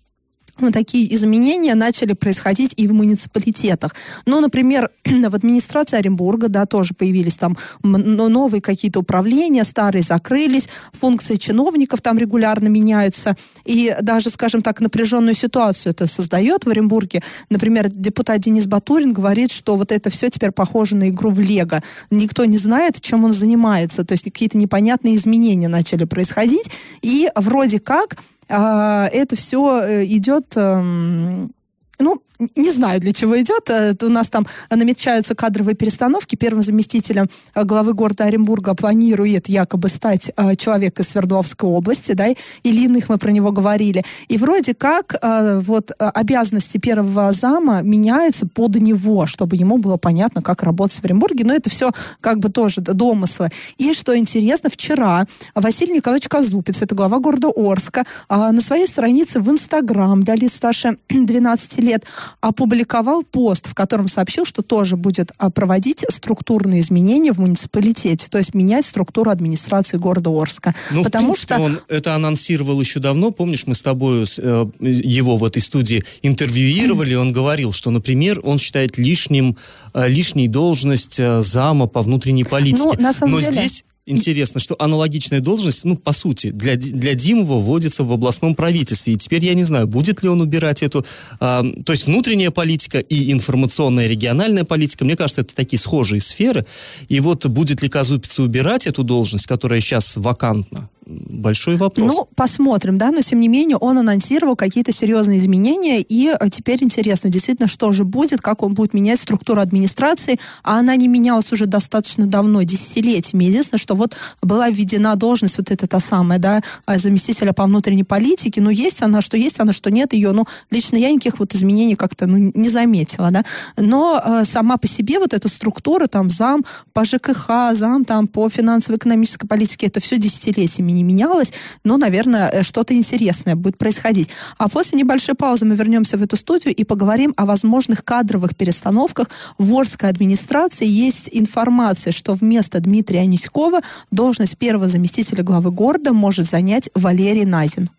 вот 0.61 0.73
такие 0.73 1.13
изменения 1.15 1.75
начали 1.75 2.13
происходить 2.13 2.73
и 2.77 2.87
в 2.87 2.93
муниципалитетах. 2.93 3.95
Ну, 4.25 4.39
например, 4.39 4.89
в 5.05 5.35
администрации 5.35 5.97
Оренбурга, 5.97 6.49
да, 6.49 6.65
тоже 6.65 6.93
появились 6.93 7.37
там 7.37 7.57
новые 7.83 8.61
какие-то 8.61 8.99
управления, 8.99 9.63
старые 9.63 10.03
закрылись, 10.03 10.69
функции 10.93 11.35
чиновников 11.35 12.01
там 12.01 12.17
регулярно 12.17 12.67
меняются. 12.67 13.35
И 13.65 13.95
даже, 14.01 14.29
скажем 14.29 14.61
так, 14.61 14.81
напряженную 14.81 15.35
ситуацию 15.35 15.91
это 15.91 16.07
создает 16.07 16.65
в 16.65 16.69
Оренбурге. 16.69 17.21
Например, 17.49 17.89
депутат 17.89 18.39
Денис 18.39 18.67
Батурин 18.67 19.13
говорит, 19.13 19.51
что 19.51 19.75
вот 19.75 19.91
это 19.91 20.09
все 20.09 20.29
теперь 20.29 20.51
похоже 20.51 20.95
на 20.95 21.09
игру 21.09 21.31
в 21.31 21.39
Лего. 21.39 21.81
Никто 22.09 22.45
не 22.45 22.57
знает, 22.57 22.99
чем 23.01 23.23
он 23.25 23.31
занимается. 23.31 24.03
То 24.03 24.13
есть 24.13 24.23
какие-то 24.23 24.57
непонятные 24.57 25.15
изменения 25.15 25.67
начали 25.67 26.03
происходить. 26.03 26.69
И 27.01 27.29
вроде 27.35 27.79
как 27.79 28.17
это 28.49 29.35
все 29.35 29.81
э, 29.83 30.05
идет 30.05 30.57
эм, 30.57 31.53
ну, 31.99 32.23
не 32.55 32.71
знаю, 32.71 32.99
для 33.01 33.11
чего 33.11 33.39
идет. 33.39 33.69
Э, 33.69 33.93
у 34.01 34.09
нас 34.09 34.29
там 34.29 34.47
намечаются 34.69 35.35
кадровые 35.35 35.75
перестановки. 35.75 36.35
Первым 36.35 36.61
заместителем 36.61 37.27
э, 37.53 37.63
главы 37.63 37.93
города 37.93 38.23
Оренбурга 38.23 38.75
планирует 38.75 39.49
якобы 39.49 39.89
стать 39.89 40.31
э, 40.35 40.55
человек 40.55 40.99
из 40.99 41.09
Свердловской 41.09 41.69
области, 41.69 42.13
да, 42.13 42.27
или 42.63 42.85
иных 42.85 43.09
мы 43.09 43.17
про 43.17 43.31
него 43.31 43.51
говорили. 43.51 44.03
И 44.27 44.37
вроде 44.37 44.73
как 44.73 45.15
вот 45.21 45.91
обязанности 45.97 46.77
первого 46.77 47.31
зама 47.33 47.81
меняются 47.81 48.47
под 48.47 48.75
него, 48.75 49.25
чтобы 49.25 49.55
ему 49.55 49.77
было 49.77 49.97
понятно, 49.97 50.41
как 50.41 50.63
работать 50.63 50.99
в 50.99 51.05
Оренбурге. 51.05 51.43
Но 51.45 51.53
это 51.53 51.69
все 51.69 51.91
как 52.21 52.39
бы 52.39 52.49
тоже 52.49 52.81
домыслы. 52.81 53.49
И 53.77 53.93
что 53.93 54.17
интересно, 54.17 54.69
вчера 54.69 55.25
Василий 55.55 55.93
Николаевич 55.93 56.27
Казупец, 56.27 56.81
это 56.81 56.95
глава 56.95 57.19
города 57.19 57.49
Орска, 57.49 58.05
на 58.29 58.61
своей 58.61 58.87
странице 58.87 59.39
в 59.39 59.49
Инстаграм 59.49 60.21
для 60.23 60.35
лиц 60.35 60.55
старше 60.55 60.97
12 61.09 61.79
лет 61.79 62.05
опубликовал 62.41 63.23
пост, 63.23 63.67
в 63.67 63.73
котором 63.73 64.07
сообщил, 64.07 64.45
что 64.45 64.61
тоже 64.61 64.97
будет 64.97 65.31
а, 65.37 65.49
проводить 65.49 66.05
структурные 66.09 66.81
изменения 66.81 67.31
в 67.31 67.39
муниципалитете, 67.39 68.27
то 68.29 68.37
есть 68.37 68.53
менять 68.53 68.85
структуру 68.85 69.31
администрации 69.31 69.97
города 69.97 70.29
Орска. 70.29 70.73
Ну, 70.91 71.03
потому 71.03 71.33
принципе, 71.33 71.53
что 71.53 71.63
он 71.63 71.79
это 71.87 72.15
анонсировал 72.15 72.79
еще 72.79 72.99
давно. 72.99 73.31
Помнишь, 73.31 73.65
мы 73.65 73.75
с 73.75 73.81
тобой 73.81 74.25
э, 74.37 74.65
его 74.79 75.37
в 75.37 75.43
этой 75.43 75.61
студии 75.61 76.03
интервьюировали, 76.21 77.15
он 77.15 77.31
говорил, 77.31 77.71
что, 77.71 77.91
например, 77.91 78.39
он 78.43 78.57
считает 78.57 78.97
лишним 78.97 79.57
э, 79.93 80.07
лишней 80.07 80.47
должность 80.47 81.19
э, 81.19 81.41
зама 81.41 81.87
по 81.87 82.01
внутренней 82.01 82.43
политике. 82.43 82.83
Ну, 82.83 82.93
на 82.99 83.13
самом 83.13 83.33
Но 83.33 83.39
деле... 83.39 83.51
здесь 83.51 83.83
интересно, 84.09 84.59
что 84.59 84.75
аналогичная 84.79 85.39
должность, 85.39 85.85
ну, 85.85 85.95
по 85.95 86.13
сути, 86.13 86.51
для, 86.51 86.75
для 86.75 87.13
Димова 87.13 87.59
вводится 87.59 88.03
в 88.03 88.11
областном 88.11 88.55
правительстве. 88.55 89.13
И 89.13 89.17
теперь 89.17 89.45
я 89.45 89.53
не 89.53 89.63
знаю, 89.63 89.87
будет 89.87 90.23
ли 90.23 90.29
он 90.29 90.41
убирать 90.41 90.83
эту... 90.83 91.05
Э, 91.39 91.61
то 91.85 91.91
есть 91.91 92.07
внутренняя 92.07 92.51
политика 92.51 92.99
и 92.99 93.31
информационная 93.31 94.07
региональная 94.07 94.63
политика, 94.63 95.05
мне 95.05 95.15
кажется, 95.15 95.41
это 95.41 95.55
такие 95.55 95.79
схожие 95.79 96.21
сферы. 96.21 96.65
И 97.07 97.19
вот 97.19 97.45
будет 97.45 97.81
ли 97.81 97.89
Казупица 97.89 98.43
убирать 98.43 98.87
эту 98.87 99.03
должность, 99.03 99.45
которая 99.45 99.81
сейчас 99.81 100.17
вакантна? 100.17 100.89
Большой 101.09 101.75
вопрос. 101.75 102.15
Ну, 102.15 102.27
посмотрим, 102.35 102.97
да, 102.97 103.11
но 103.11 103.21
тем 103.21 103.39
не 103.39 103.47
менее 103.47 103.77
он 103.77 103.97
анонсировал 103.97 104.55
какие-то 104.55 104.91
серьезные 104.91 105.39
изменения, 105.39 106.01
и 106.01 106.27
э, 106.27 106.49
теперь 106.51 106.83
интересно, 106.83 107.29
действительно, 107.29 107.67
что 107.67 107.91
же 107.91 108.03
будет, 108.03 108.41
как 108.41 108.61
он 108.61 108.75
будет 108.75 108.93
менять 108.93 109.19
структуру 109.19 109.59
администрации, 109.59 110.39
а 110.63 110.77
она 110.77 110.95
не 110.95 111.07
менялась 111.07 111.51
уже 111.51 111.65
достаточно 111.65 112.27
давно, 112.27 112.61
десятилетиями. 112.61 113.45
Единственное, 113.45 113.79
что 113.79 113.95
вот 113.95 114.15
была 114.43 114.69
введена 114.69 115.15
должность, 115.15 115.57
вот 115.57 115.71
эта 115.71 115.87
та 115.87 115.99
самая, 115.99 116.37
да, 116.37 116.61
а, 116.85 116.99
заместителя 116.99 117.53
по 117.53 117.63
внутренней 117.63 118.03
политике, 118.03 118.61
ну, 118.61 118.69
есть 118.69 119.01
она, 119.01 119.21
что 119.21 119.35
есть 119.35 119.59
она, 119.59 119.73
что 119.73 119.89
нет 119.89 120.13
ее, 120.13 120.31
ну, 120.31 120.45
лично 120.69 120.97
я 120.97 121.11
никаких 121.11 121.39
вот 121.39 121.55
изменений 121.55 121.95
как-то, 121.95 122.27
ну, 122.27 122.51
не 122.53 122.69
заметила, 122.69 123.31
да, 123.31 123.43
но 123.77 124.21
э, 124.23 124.43
сама 124.45 124.77
по 124.77 124.87
себе 124.87 125.17
вот 125.17 125.33
эта 125.33 125.47
структура, 125.49 126.05
там, 126.05 126.29
зам 126.29 126.63
по 126.93 127.03
ЖКХ, 127.03 127.73
зам 127.73 128.05
там 128.05 128.27
по 128.27 128.47
финансово-экономической 128.47 129.47
политике, 129.47 129.87
это 129.87 129.99
все 129.99 130.17
десятилетиями 130.17 130.98
не 130.99 131.03
менялось, 131.03 131.53
но, 131.83 131.97
наверное, 131.97 132.49
э, 132.49 132.63
что-то 132.63 132.93
интересное 132.93 133.55
будет 133.55 133.77
происходить. 133.77 134.29
А 134.57 134.69
после 134.69 134.99
небольшой 134.99 135.35
паузы 135.35 135.65
мы 135.65 135.75
вернемся 135.75 136.17
в 136.17 136.21
эту 136.21 136.35
студию 136.35 136.75
и 136.75 136.83
поговорим 136.83 137.33
о 137.37 137.45
возможных 137.45 138.03
кадровых 138.03 138.55
перестановках 138.55 139.29
в 139.57 139.73
Орской 139.73 140.09
администрации. 140.09 140.87
Есть 140.87 141.29
информация, 141.31 142.11
что 142.11 142.33
вместо 142.33 142.79
Дмитрия 142.79 143.21
Аниськова 143.21 143.81
должность 144.11 144.57
первого 144.57 144.87
заместителя 144.87 145.43
главы 145.43 145.71
города 145.71 146.13
может 146.13 146.45
занять 146.45 146.89
Валерий 146.93 147.45
Назин. 147.45 147.89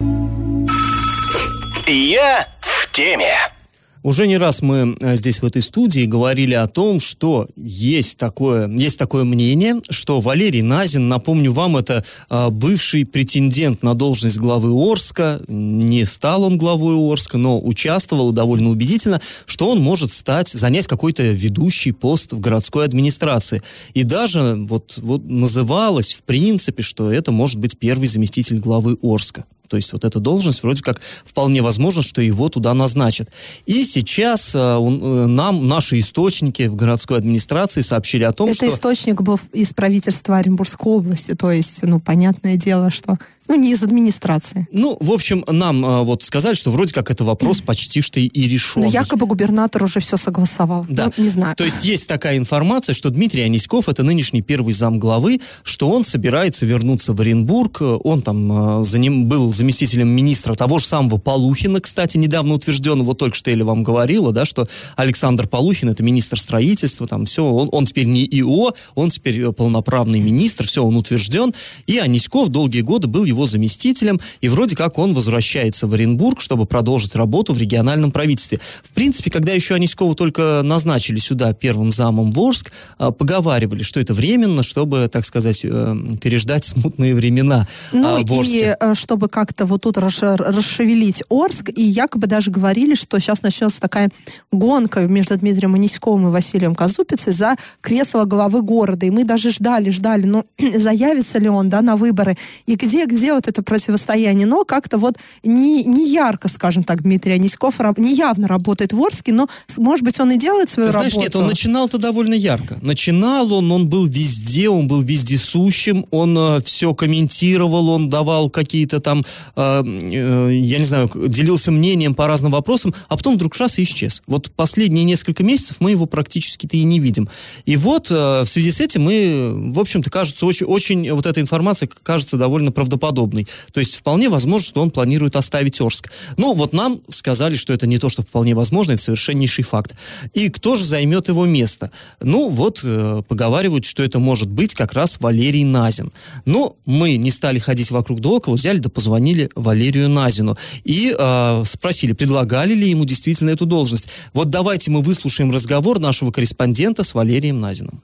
Я 1.87 2.47
в 2.61 2.91
теме. 2.93 3.60
Уже 4.03 4.27
не 4.27 4.39
раз 4.39 4.63
мы 4.63 4.97
э, 4.99 5.17
здесь 5.17 5.43
в 5.43 5.45
этой 5.45 5.61
студии 5.61 6.07
говорили 6.07 6.55
о 6.55 6.67
том, 6.67 7.01
что 7.01 7.47
есть 7.55 8.17
такое, 8.17 8.67
есть 8.71 8.99
такое 8.99 9.25
мнение, 9.25 9.75
что 9.91 10.21
Валерий 10.21 10.63
Назин, 10.63 11.09
напомню 11.09 11.53
вам, 11.53 11.77
это 11.77 12.03
э, 12.31 12.49
бывший 12.49 13.05
претендент 13.05 13.83
на 13.83 13.95
должность 13.95 14.39
главы 14.39 14.71
Орска, 14.73 15.43
не 15.49 16.07
стал 16.07 16.45
он 16.45 16.57
главой 16.57 16.97
Орска, 17.13 17.37
но 17.37 17.61
участвовал 17.61 18.33
довольно 18.33 18.71
убедительно, 18.71 19.21
что 19.45 19.69
он 19.69 19.83
может 19.83 20.13
стать, 20.13 20.49
занять 20.49 20.87
какой-то 20.87 21.23
ведущий 21.23 21.93
пост 21.93 22.33
в 22.33 22.41
городской 22.41 22.87
администрации. 22.87 23.61
И 23.93 24.03
даже 24.03 24.57
вот, 24.67 24.99
вот 25.03 25.29
называлось 25.29 26.15
в 26.15 26.23
принципе, 26.23 26.83
что 26.83 27.13
это 27.13 27.33
может 27.33 27.59
быть 27.59 27.79
первый 27.79 28.09
заместитель 28.09 28.61
главы 28.61 28.97
Орска. 29.03 29.45
То 29.71 29.77
есть 29.77 29.93
вот 29.93 30.05
эта 30.05 30.19
должность 30.19 30.65
вроде 30.65 30.83
как 30.83 31.01
вполне 31.01 31.63
возможно, 31.63 32.03
что 32.03 32.21
его 32.21 32.49
туда 32.49 32.75
назначат. 32.75 33.31
И 33.67 33.85
сейчас 33.85 34.53
э, 34.57 34.59
э, 34.59 35.27
нам 35.27 35.69
наши 35.69 36.01
источники 36.01 36.67
в 36.67 36.75
городской 36.75 37.19
администрации 37.19 37.83
сообщили 37.83 38.25
о 38.25 38.33
том, 38.33 38.49
Это 38.49 38.57
что... 38.57 38.67
Это 38.67 38.75
источник 38.75 39.23
был 39.23 39.39
из 39.53 39.73
правительства 39.73 40.39
Оренбургской 40.39 40.93
области, 40.93 41.37
то 41.37 41.53
есть, 41.53 41.85
ну, 41.85 42.01
понятное 42.01 42.57
дело, 42.57 42.91
что 42.91 43.17
ну, 43.51 43.57
не 43.57 43.73
из 43.73 43.83
администрации. 43.83 44.69
Ну, 44.71 44.97
в 45.01 45.11
общем, 45.11 45.45
нам 45.49 45.85
а, 45.85 46.03
вот 46.03 46.23
сказали, 46.23 46.55
что 46.55 46.71
вроде 46.71 46.95
как 46.95 47.11
это 47.11 47.25
вопрос 47.25 47.61
почти 47.61 48.01
что 48.01 48.21
и, 48.21 48.29
решен. 48.49 48.83
Но 48.83 48.89
якобы 48.89 49.27
губернатор 49.27 49.83
уже 49.83 49.99
все 49.99 50.17
согласовал. 50.17 50.87
Да. 50.89 51.11
Ну, 51.17 51.25
не 51.25 51.29
знаю. 51.29 51.57
То 51.57 51.65
есть 51.65 51.85
есть 51.85 52.07
такая 52.07 52.39
информация, 52.39 52.95
что 52.95 53.11
Дмитрий 53.11 53.43
Аниськов, 53.43 53.89
это 53.89 54.05
нынешний 54.05 54.41
первый 54.41 54.73
зам 54.73 55.01
главы, 55.01 55.41
что 55.65 55.91
он 55.91 56.05
собирается 56.05 56.65
вернуться 56.65 57.13
в 57.13 57.21
Оренбург. 57.21 57.83
Он 58.05 58.23
там 58.23 58.53
а, 58.53 58.85
за 58.85 59.01
ним 59.01 59.27
был 59.27 59.53
заместителем 59.53 60.09
министра 60.09 60.55
того 60.55 60.79
же 60.79 60.87
самого 60.87 61.19
Полухина, 61.19 61.81
кстати, 61.81 62.19
недавно 62.19 62.55
утвержден, 62.55 63.03
вот 63.03 63.19
только 63.19 63.37
что 63.37 63.51
Эля 63.51 63.65
вам 63.65 63.83
говорила, 63.83 64.31
да, 64.31 64.45
что 64.45 64.69
Александр 64.95 65.49
Полухин, 65.49 65.89
это 65.89 66.05
министр 66.05 66.39
строительства, 66.39 67.09
там 67.09 67.25
все, 67.25 67.45
он, 67.45 67.69
он 67.73 67.85
теперь 67.85 68.07
не 68.07 68.25
ИО, 68.25 68.75
он 68.95 69.11
теперь 69.11 69.41
э, 69.41 69.53
полноправный 69.53 70.21
министр, 70.21 70.69
все, 70.69 70.85
он 70.85 70.97
утвержден. 70.97 71.53
И 71.89 71.99
Аниськов 71.99 72.49
долгие 72.49 72.83
годы 72.83 73.09
был 73.09 73.25
его 73.25 73.40
его 73.41 73.47
заместителем, 73.47 74.21
и 74.41 74.49
вроде 74.49 74.77
как 74.77 74.99
он 74.99 75.15
возвращается 75.15 75.87
в 75.87 75.95
Оренбург, 75.95 76.41
чтобы 76.41 76.67
продолжить 76.67 77.15
работу 77.15 77.55
в 77.55 77.59
региональном 77.59 78.13
правительстве. 78.13 78.61
В 78.83 78.93
принципе, 78.93 79.31
когда 79.31 79.53
еще 79.53 79.75
Аниськова 79.75 80.15
только 80.15 80.61
назначили 80.63 81.19
сюда 81.19 81.53
первым 81.55 81.93
замом 81.93 82.31
в 82.31 82.39
Орск, 82.39 82.71
а, 82.99 83.11
поговаривали, 83.11 83.83
что 83.83 84.01
это 84.01 84.13
временно, 84.13 84.63
чтобы, 84.63 85.09
так 85.11 85.25
сказать, 85.25 85.61
э, 85.65 85.97
переждать 86.21 86.65
смутные 86.65 87.15
времена 87.15 87.67
ну, 87.93 88.19
а, 88.19 88.23
в 88.23 88.33
Орске. 88.33 88.59
и 88.59 88.77
э, 88.79 88.95
чтобы 88.95 89.29
как-то 89.29 89.65
вот 89.65 89.83
тут 89.83 89.97
расшевелить 89.99 91.23
Орск, 91.31 91.71
и 91.75 91.83
якобы 91.83 92.27
даже 92.27 92.51
говорили, 92.51 92.95
что 92.95 93.19
сейчас 93.19 93.43
начнется 93.43 93.81
такая 93.81 94.11
гонка 94.53 95.01
между 95.09 95.37
Дмитрием 95.37 95.75
Аниськовым 95.75 96.29
и 96.29 96.31
Василием 96.31 96.75
Казупицей 96.75 97.33
за 97.33 97.57
кресло 97.81 98.25
главы 98.25 98.63
города. 98.63 99.07
И 99.07 99.11
мы 99.11 99.25
даже 99.25 99.51
ждали, 99.51 99.91
ждали, 99.91 100.27
ну, 100.27 100.45
заявится 100.75 101.39
ли 101.39 101.49
он, 101.49 101.69
да, 101.69 101.81
на 101.81 101.97
выборы. 101.97 102.37
И 102.67 102.75
где, 102.75 103.07
где 103.31 103.35
вот 103.35 103.47
это 103.47 103.63
противостояние, 103.63 104.47
но 104.47 104.65
как-то 104.65 104.99
вот 104.99 105.15
не, 105.43 105.85
не 105.85 106.11
ярко, 106.11 106.49
скажем 106.49 106.83
так, 106.83 107.03
Дмитрий 107.03 107.35
Аниськов 107.35 107.79
не 107.97 108.15
явно 108.15 108.49
работает 108.49 108.93
в 108.93 109.01
Орске, 109.01 109.33
но, 109.33 109.47
может 109.77 110.05
быть, 110.05 110.19
он 110.21 110.33
и 110.33 110.39
делает 110.39 110.69
свою 110.69 110.89
Ты 110.89 110.93
знаешь, 110.93 111.13
работу. 111.15 111.25
нет, 111.25 111.37
он 111.37 111.47
начинал-то 111.47 111.99
довольно 111.99 112.35
ярко. 112.35 112.79
Начинал 112.83 113.53
он, 113.53 113.71
он 113.71 113.89
был 113.89 114.07
везде, 114.07 114.69
он 114.69 114.89
был 114.89 115.03
вездесущим, 115.03 116.07
он 116.11 116.37
э, 116.37 116.61
все 116.63 116.93
комментировал, 116.95 117.91
он 117.91 118.11
давал 118.11 118.51
какие-то 118.51 119.01
там, 119.01 119.25
э, 119.57 119.83
э, 119.85 120.51
я 120.53 120.79
не 120.79 120.85
знаю, 120.85 121.11
делился 121.29 121.71
мнением 121.71 122.15
по 122.15 122.27
разным 122.27 122.53
вопросам, 122.53 122.95
а 123.09 123.17
потом 123.17 123.35
вдруг 123.35 123.57
раз 123.57 123.79
и 123.79 123.85
исчез. 123.85 124.23
Вот 124.27 124.51
последние 124.57 125.05
несколько 125.05 125.45
месяцев 125.45 125.77
мы 125.81 125.93
его 125.93 126.07
практически-то 126.07 126.77
и 126.77 126.83
не 126.83 126.99
видим. 126.99 127.29
И 127.65 127.77
вот 127.77 128.11
э, 128.11 128.43
в 128.43 128.47
связи 128.47 128.71
с 128.71 128.81
этим 128.81 129.03
мы, 129.03 129.73
в 129.73 129.79
общем-то, 129.79 130.11
кажется, 130.11 130.47
очень, 130.47 130.67
очень, 130.67 131.13
вот 131.13 131.27
эта 131.27 131.41
информация 131.41 131.89
кажется 132.03 132.37
довольно 132.37 132.73
правдоподобной 132.73 133.10
подобный. 133.11 133.49
То 133.73 133.81
есть 133.81 133.97
вполне 133.97 134.29
возможно, 134.29 134.67
что 134.67 134.83
он 134.83 134.91
планирует 134.93 135.35
оставить 135.35 135.81
Орск. 135.81 136.13
Ну, 136.37 136.55
вот 136.55 136.73
нам 136.73 137.01
сказали, 137.09 137.57
что 137.57 137.73
это 137.73 137.89
не 137.89 137.99
то, 137.99 138.09
что 138.09 138.23
вполне 138.23 138.55
возможно, 138.55 138.93
это 138.93 139.03
совершеннейший 139.03 139.65
факт. 139.65 139.97
И 140.33 140.49
кто 140.49 140.77
же 140.77 140.85
займет 140.85 141.29
его 141.29 141.45
место? 141.45 141.91
Ну, 142.23 142.49
вот 142.49 142.83
э, 142.85 143.23
поговаривают, 143.27 143.85
что 143.85 144.05
это 144.05 144.21
может 144.21 144.49
быть 144.49 144.75
как 144.75 144.93
раз 144.93 145.19
Валерий 145.21 145.65
Назин. 145.65 146.13
Но 146.45 146.77
мы 146.87 147.17
не 147.17 147.33
стали 147.33 147.59
ходить 147.59 147.91
вокруг 147.91 148.21
да 148.21 148.29
около, 148.29 148.55
взяли 148.55 148.79
да 148.79 148.91
позвонили 148.91 149.51
Валерию 149.57 150.09
Назину 150.09 150.57
и 150.85 151.13
э, 151.19 151.63
спросили, 151.67 152.13
предлагали 152.13 152.75
ли 152.75 152.91
ему 152.91 153.05
действительно 153.05 153.51
эту 153.51 153.67
должность. 153.67 154.09
Вот 154.35 154.51
давайте 154.51 154.93
мы 154.93 155.03
выслушаем 155.03 155.51
разговор 155.51 155.99
нашего 155.99 156.31
корреспондента 156.31 157.03
с 157.03 157.15
Валерием 157.15 157.59
Назиным. 157.59 158.03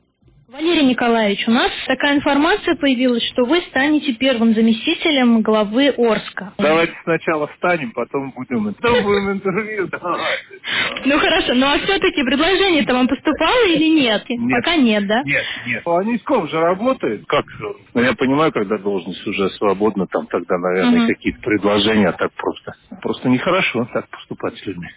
Валерий 0.57 0.87
Николаевич, 0.87 1.47
у 1.49 1.51
нас 1.51 1.71
такая 1.87 2.17
информация 2.17 2.77
появилась, 2.77 3.23
что 3.33 3.45
вы 3.45 3.61
станете 3.69 4.15
первым 4.15 4.55
заместителем 4.55 5.43
главы 5.43 5.89
Орска. 5.99 6.55
Давайте 6.57 6.95
сначала 7.05 7.47
встанем, 7.49 7.93
потом 7.93 8.33
будем, 8.35 8.73
потом 8.81 9.05
будем 9.05 9.33
интервью 9.33 9.87
давать. 9.89 10.41
Ну 11.05 11.19
хорошо, 11.19 11.53
ну 11.53 11.67
а 11.67 11.79
все-таки 11.81 12.23
предложение-то 12.23 12.95
вам 12.95 13.07
поступало 13.07 13.67
или 13.67 14.01
нет? 14.01 14.25
нет? 14.31 14.57
Пока 14.57 14.77
нет, 14.77 15.07
да? 15.07 15.23
Нет, 15.25 15.45
нет. 15.67 15.83
Анисков 15.87 16.51
же 16.51 16.59
работает. 16.59 17.27
Как 17.27 17.45
же? 17.51 17.75
Ну, 17.93 18.01
я 18.01 18.15
понимаю, 18.15 18.51
когда 18.51 18.79
должность 18.79 19.27
уже 19.27 19.51
свободна, 19.51 20.07
там 20.07 20.27
тогда, 20.27 20.57
наверное, 20.57 21.01
угу. 21.01 21.09
какие-то 21.09 21.41
предложения, 21.43 22.09
а 22.09 22.13
так 22.13 22.33
просто. 22.33 22.73
Просто 23.03 23.29
нехорошо 23.29 23.87
так 23.93 24.09
поступать 24.09 24.57
с 24.57 24.65
людьми. 24.65 24.89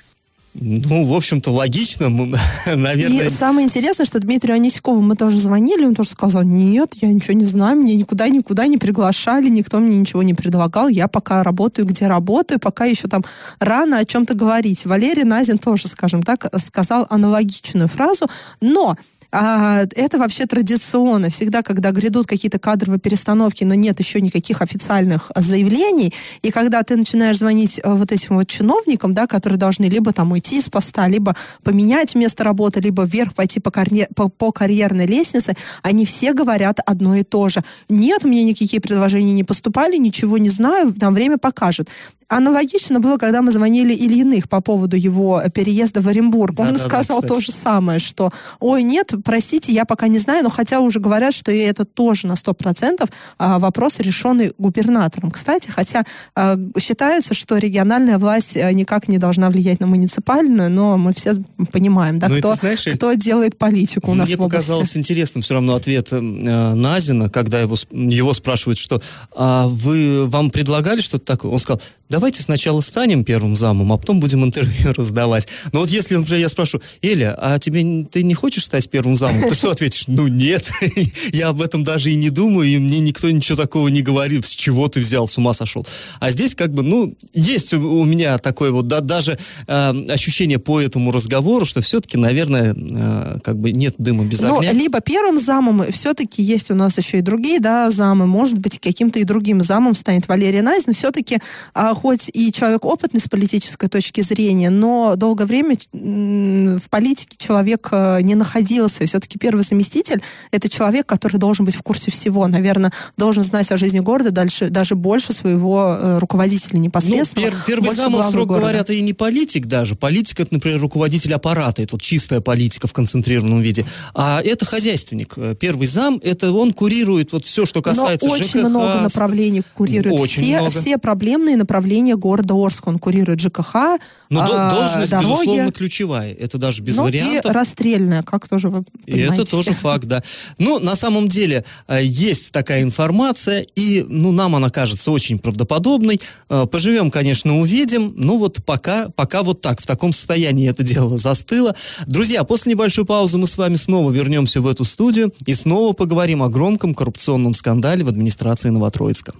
Ну, 0.53 1.05
в 1.05 1.13
общем-то, 1.13 1.51
логично, 1.51 2.09
наверное. 2.65 3.27
И 3.27 3.29
самое 3.29 3.65
интересное, 3.65 4.05
что 4.05 4.19
Дмитрию 4.19 4.55
Анисикову 4.55 5.01
мы 5.01 5.15
тоже 5.15 5.39
звонили, 5.39 5.85
он 5.85 5.95
тоже 5.95 6.09
сказал, 6.09 6.43
нет, 6.43 6.95
я 7.01 7.09
ничего 7.09 7.33
не 7.33 7.45
знаю, 7.45 7.79
меня 7.79 7.95
никуда-никуда 7.95 8.67
не 8.67 8.77
приглашали, 8.77 9.47
никто 9.49 9.79
мне 9.79 9.97
ничего 9.97 10.23
не 10.23 10.33
предлагал, 10.33 10.87
я 10.87 11.07
пока 11.07 11.43
работаю, 11.43 11.87
где 11.87 12.07
работаю, 12.07 12.59
пока 12.59 12.85
еще 12.85 13.07
там 13.07 13.23
рано 13.59 13.99
о 13.99 14.05
чем-то 14.05 14.33
говорить. 14.33 14.85
Валерий 14.85 15.23
Назин 15.23 15.59
тоже, 15.59 15.87
скажем 15.87 16.23
так, 16.23 16.49
сказал 16.59 17.05
аналогичную 17.09 17.87
фразу, 17.87 18.27
но 18.59 18.97
а, 19.31 19.83
это 19.95 20.17
вообще 20.17 20.45
традиционно. 20.45 21.29
Всегда, 21.29 21.61
когда 21.61 21.91
грядут 21.91 22.25
какие-то 22.25 22.57
кадровые 22.57 22.99
перестановки, 22.99 23.63
но 23.63 23.75
нет 23.75 23.99
еще 23.99 24.21
никаких 24.21 24.61
официальных 24.61 25.31
заявлений, 25.35 26.13
и 26.41 26.51
когда 26.51 26.81
ты 26.83 26.95
начинаешь 26.95 27.37
звонить 27.37 27.79
э, 27.83 27.93
вот 27.93 28.11
этим 28.11 28.37
вот 28.37 28.47
чиновникам, 28.47 29.13
да, 29.13 29.27
которые 29.27 29.59
должны 29.59 29.85
либо 29.85 30.13
там 30.13 30.31
уйти 30.31 30.59
с 30.61 30.69
поста, 30.69 31.07
либо 31.07 31.35
поменять 31.63 32.15
место 32.15 32.43
работы, 32.43 32.79
либо 32.79 33.03
вверх 33.03 33.35
пойти 33.35 33.59
по, 33.59 33.69
карьер, 33.69 34.07
по, 34.15 34.29
по 34.29 34.51
карьерной 34.51 35.05
лестнице, 35.05 35.55
они 35.83 36.05
все 36.05 36.33
говорят 36.33 36.79
одно 36.85 37.15
и 37.15 37.23
то 37.23 37.49
же. 37.49 37.63
Нет, 37.87 38.23
мне 38.23 38.43
никакие 38.43 38.81
предложения 38.81 39.33
не 39.33 39.43
поступали, 39.43 39.97
ничего 39.97 40.39
не 40.39 40.49
знаю, 40.49 40.93
нам 40.99 41.13
время 41.13 41.37
покажет. 41.37 41.89
Аналогично 42.29 42.99
было, 42.99 43.17
когда 43.17 43.41
мы 43.41 43.51
звонили 43.51 43.91
Ильиных 43.91 44.47
по 44.49 44.61
поводу 44.61 44.95
его 44.95 45.41
переезда 45.51 46.01
в 46.01 46.07
Оренбург. 46.07 46.59
Он 46.59 46.73
да, 46.73 46.79
сказал 46.79 47.21
да, 47.21 47.27
то 47.27 47.39
же 47.39 47.51
самое, 47.51 47.97
что, 47.97 48.31
ой, 48.59 48.83
нет, 48.83 49.11
простите, 49.23 49.71
я 49.71 49.85
пока 49.85 50.07
не 50.07 50.17
знаю, 50.17 50.43
но 50.43 50.49
хотя 50.49 50.79
уже 50.79 50.99
говорят, 50.99 51.33
что 51.33 51.51
и 51.51 51.57
это 51.59 51.85
тоже 51.85 52.27
на 52.27 52.33
100% 52.33 53.09
а, 53.37 53.59
вопрос, 53.59 53.99
решенный 53.99 54.53
губернатором. 54.57 55.31
Кстати, 55.31 55.69
хотя 55.69 56.03
а, 56.35 56.57
считается, 56.79 57.33
что 57.33 57.57
региональная 57.57 58.17
власть 58.17 58.57
а, 58.57 58.71
никак 58.73 59.07
не 59.07 59.17
должна 59.17 59.49
влиять 59.49 59.79
на 59.79 59.87
муниципальную, 59.87 60.69
но 60.69 60.97
мы 60.97 61.13
все 61.13 61.33
понимаем, 61.71 62.19
да, 62.19 62.29
ну, 62.29 62.37
кто, 62.37 62.53
знаешь, 62.55 62.85
кто 62.93 63.13
делает 63.13 63.57
политику 63.57 64.11
у 64.11 64.15
нас 64.15 64.27
Мне 64.27 64.37
в 64.37 64.41
области. 64.41 64.57
показалось 64.57 64.97
интересным 64.97 65.41
все 65.41 65.55
равно 65.55 65.75
ответ 65.75 66.09
э, 66.11 66.19
Назина, 66.19 67.29
когда 67.29 67.59
его, 67.61 67.75
его 67.91 68.33
спрашивают, 68.33 68.77
что 68.77 69.01
а 69.35 69.67
вы, 69.67 70.27
вам 70.27 70.51
предлагали 70.51 71.01
что-то 71.01 71.25
такое? 71.25 71.51
Он 71.51 71.59
сказал, 71.59 71.81
давайте 72.09 72.41
сначала 72.41 72.81
станем 72.81 73.23
первым 73.23 73.55
замом, 73.55 73.93
а 73.93 73.97
потом 73.97 74.19
будем 74.19 74.43
интервью 74.43 74.93
раздавать. 74.97 75.47
Но 75.71 75.81
вот 75.81 75.89
если, 75.89 76.15
например, 76.15 76.41
я 76.41 76.49
спрашиваю, 76.49 76.83
Эля, 77.01 77.35
а 77.37 77.59
тебе 77.59 78.05
ты 78.05 78.23
не 78.23 78.33
хочешь 78.33 78.65
стать 78.65 78.89
первым 78.89 79.08
замом? 79.15 79.49
Ты 79.49 79.55
что 79.55 79.71
ответишь? 79.71 80.05
Ну 80.07 80.27
нет, 80.27 80.69
я 81.33 81.49
об 81.49 81.61
этом 81.61 81.83
даже 81.83 82.11
и 82.11 82.15
не 82.15 82.29
думаю, 82.29 82.69
и 82.69 82.77
мне 82.77 82.99
никто 82.99 83.29
ничего 83.29 83.55
такого 83.55 83.87
не 83.87 84.01
говорит. 84.01 84.45
С 84.45 84.51
чего 84.51 84.87
ты 84.87 84.99
взял, 84.99 85.27
с 85.27 85.37
ума 85.37 85.53
сошел? 85.53 85.85
А 86.19 86.31
здесь 86.31 86.55
как 86.55 86.73
бы, 86.73 86.83
ну, 86.83 87.15
есть 87.33 87.73
у 87.73 88.03
меня 88.03 88.37
такое 88.37 88.71
вот, 88.71 88.87
да, 88.87 89.01
даже 89.01 89.37
э, 89.67 90.05
ощущение 90.09 90.59
по 90.59 90.79
этому 90.79 91.11
разговору, 91.11 91.65
что 91.65 91.81
все-таки, 91.81 92.17
наверное, 92.17 92.73
э, 92.73 93.39
как 93.43 93.57
бы 93.57 93.71
нет 93.71 93.95
дыма 93.97 94.25
без 94.25 94.41
ну, 94.41 94.57
огня. 94.57 94.71
Ну, 94.73 94.79
либо 94.79 94.99
первым 95.01 95.39
замом, 95.39 95.91
все-таки 95.91 96.41
есть 96.41 96.71
у 96.71 96.75
нас 96.75 96.97
еще 96.97 97.19
и 97.19 97.21
другие, 97.21 97.59
да, 97.59 97.89
замы, 97.91 98.27
может 98.27 98.57
быть, 98.57 98.79
каким-то 98.79 99.19
и 99.19 99.23
другим 99.23 99.61
замом 99.61 99.95
станет 99.95 100.27
Валерия 100.27 100.61
Найз, 100.61 100.87
но 100.87 100.93
все-таки 100.93 101.39
э, 101.75 101.87
хоть 101.93 102.29
и 102.33 102.51
человек 102.51 102.85
опытный 102.85 103.21
с 103.21 103.27
политической 103.27 103.87
точки 103.87 104.21
зрения, 104.21 104.69
но 104.69 105.15
долгое 105.15 105.45
время 105.45 105.77
в 105.91 106.89
политике 106.89 107.37
человек 107.37 107.89
э, 107.91 108.21
не 108.21 108.35
находился. 108.35 108.98
Все-таки 109.07 109.37
первый 109.37 109.63
заместитель— 109.63 110.21
это 110.51 110.69
человек, 110.69 111.05
который 111.05 111.37
должен 111.37 111.65
быть 111.65 111.75
в 111.75 111.83
курсе 111.83 112.11
всего. 112.11 112.47
Наверное, 112.47 112.91
должен 113.17 113.43
знать 113.43 113.71
о 113.71 113.77
жизни 113.77 113.99
города 113.99 114.31
дальше, 114.31 114.69
даже 114.69 114.95
больше 114.95 115.33
своего 115.33 115.97
э, 115.99 116.17
руководителя 116.19 116.79
непосредственно. 116.79 117.45
Ну, 117.45 117.51
пер, 117.51 117.59
первый 117.65 117.95
зам, 117.95 118.21
строго 118.23 118.57
говоря, 118.57 118.79
это 118.79 118.93
и 118.93 119.01
не 119.01 119.13
политик 119.13 119.65
даже. 119.65 119.95
Политик— 119.95 120.39
это, 120.41 120.53
например, 120.53 120.79
руководитель 120.81 121.33
аппарата. 121.33 121.81
Это 121.81 121.95
вот 121.95 122.01
чистая 122.01 122.41
политика 122.41 122.87
в 122.87 122.93
концентрированном 122.93 123.61
виде. 123.61 123.85
А 124.13 124.41
это 124.43 124.65
хозяйственник. 124.65 125.35
Первый 125.59 125.87
зам— 125.87 126.19
это 126.23 126.51
он 126.51 126.73
курирует 126.73 127.31
вот 127.31 127.45
все, 127.45 127.65
что 127.65 127.81
касается 127.81 128.27
Но 128.27 128.33
очень 128.33 128.61
ЖКХ. 128.61 128.69
много 128.69 129.01
направлений 129.01 129.63
курирует. 129.73 130.19
Очень 130.19 130.43
все, 130.43 130.59
много. 130.61 130.71
все 130.71 130.97
проблемные 130.97 131.57
направления 131.57 132.15
города 132.15 132.53
Орск. 132.53 132.87
Он 132.87 132.99
курирует 132.99 133.39
ЖКХ, 133.39 133.99
Но 134.29 134.41
а, 134.41 134.73
должность, 134.73 135.11
дороги. 135.11 135.29
безусловно, 135.29 135.71
ключевая. 135.71 136.33
Это 136.33 136.57
даже 136.57 136.81
без 136.81 136.97
ну, 136.97 137.03
вариантов. 137.03 137.51
и 137.51 137.53
расстрельная, 137.53 138.23
как 138.23 138.47
тоже 138.47 138.69
вы 138.69 138.83
И 139.05 139.19
это 139.19 139.43
тоже 139.43 139.73
все. 139.73 139.81
факт, 139.81 140.05
да. 140.05 140.21
Ну, 140.57 140.79
на 140.79 140.95
самом 140.95 141.27
деле, 141.27 141.65
э, 141.87 141.99
есть 142.03 142.51
такая 142.51 142.83
информация, 142.83 143.65
и, 143.75 144.05
ну, 144.07 144.31
нам 144.31 144.55
она 144.55 144.69
кажется 144.69 145.11
очень 145.11 145.39
правдоподобной. 145.39 146.19
Э, 146.49 146.65
поживем, 146.71 147.09
конечно, 147.09 147.59
увидим. 147.59 148.13
Ну, 148.15 148.37
вот 148.37 148.63
пока, 148.63 149.09
пока 149.09 149.41
вот 149.41 149.61
так, 149.61 149.81
в 149.81 149.87
таком 149.87 150.13
состоянии 150.13 150.69
это 150.69 150.83
дело 150.83 151.17
застыло. 151.17 151.75
Друзья, 152.05 152.43
после 152.43 152.71
небольшой 152.71 153.05
паузы 153.05 153.37
мы 153.37 153.47
с 153.47 153.57
вами 153.57 153.75
снова 153.75 154.11
вернемся 154.11 154.61
в 154.61 154.67
эту 154.67 154.83
студию 154.83 155.33
и 155.45 155.53
снова 155.53 155.93
поговорим 155.93 156.43
о 156.43 156.49
громком 156.49 156.93
коррупционном 156.93 157.53
скандале 157.53 158.03
в 158.03 158.09
администрации 158.09 158.69
Новотроицка. 158.69 159.33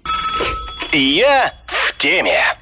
Я 0.94 1.54
в 1.68 1.96
теме. 1.98 2.59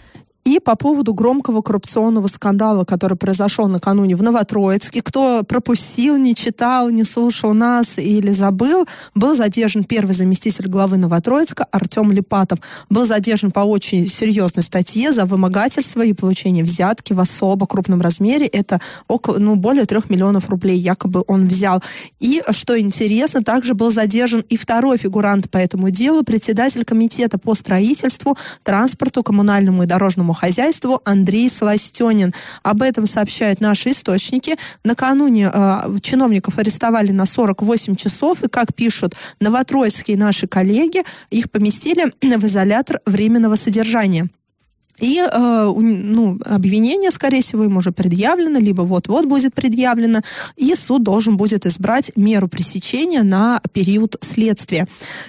И 0.47 0.61
по 0.61 0.77
поводу 0.77 1.13
громкого 1.13 1.61
коррупционного 1.61 2.27
скандала, 2.27 2.85
который 2.85 3.17
произошел 3.17 3.67
накануне 3.67 4.15
в 4.15 4.23
Новотроицке, 4.23 5.01
кто 5.01 5.43
пропустил, 5.43 6.15
не 6.15 6.35
читал, 6.35 6.89
не 6.89 7.03
слушал 7.03 7.53
нас 7.53 7.99
или 7.99 8.31
забыл, 8.31 8.87
был 9.13 9.35
задержан 9.35 9.83
первый 9.83 10.13
заместитель 10.13 10.69
главы 10.69 10.95
Новотроицка 10.95 11.65
Артем 11.69 12.13
Липатов. 12.13 12.59
Был 12.89 13.05
задержан 13.05 13.51
по 13.51 13.59
очень 13.59 14.07
серьезной 14.07 14.63
статье 14.63 15.11
за 15.11 15.25
вымогательство 15.25 16.01
и 16.01 16.13
получение 16.13 16.63
взятки 16.63 17.11
в 17.11 17.19
особо 17.19 17.67
крупном 17.67 17.99
размере. 17.99 18.45
Это 18.45 18.79
около, 19.09 19.39
ну, 19.39 19.57
более 19.57 19.83
трех 19.83 20.09
миллионов 20.09 20.49
рублей 20.49 20.79
якобы 20.79 21.25
он 21.27 21.49
взял. 21.49 21.83
И, 22.21 22.41
что 22.51 22.79
интересно, 22.79 23.43
также 23.43 23.73
был 23.73 23.91
задержан 23.91 24.45
и 24.47 24.55
второй 24.55 24.97
фигурант 24.97 25.51
по 25.51 25.57
этому 25.57 25.89
делу, 25.89 26.23
председатель 26.23 26.85
комитета 26.85 27.37
по 27.37 27.53
строительству, 27.53 28.37
транспорту, 28.63 29.23
коммунальному 29.23 29.83
и 29.83 29.85
дорожному 29.85 30.36
хозяйству 30.37 31.01
Андрей 31.05 31.49
Сластенин. 31.49 32.33
Об 32.63 32.81
этом 32.81 33.05
сообщают 33.05 33.61
наши 33.61 33.91
источники. 33.91 34.55
Накануне 34.83 35.51
э, 35.53 35.97
чиновников 36.01 36.57
арестовали 36.57 37.11
на 37.11 37.25
48 37.25 37.95
часов, 37.95 38.43
и, 38.43 38.47
как 38.47 38.73
пишут 38.73 39.15
новотроицкие 39.39 40.17
наши 40.17 40.47
коллеги, 40.47 41.03
их 41.29 41.51
поместили 41.51 42.13
в 42.37 42.45
изолятор 42.45 43.01
временного 43.05 43.55
содержания. 43.55 44.29
И 44.99 45.19
э, 45.19 45.73
ну, 45.75 46.39
обвинение, 46.45 47.11
скорее 47.11 47.41
всего, 47.41 47.63
им 47.63 47.77
уже 47.77 47.91
предъявлено, 47.91 48.59
либо 48.59 48.81
вот-вот 48.81 49.25
будет 49.25 49.53
предъявлено, 49.53 50.21
и 50.55 50.73
суд 50.75 51.03
должен 51.03 51.37
будет 51.37 51.65
избрать 51.65 52.11
меру 52.15 52.47
пресечения 52.47 53.23
на 53.23 53.61
период 53.73 54.17
следствия. 54.21 54.87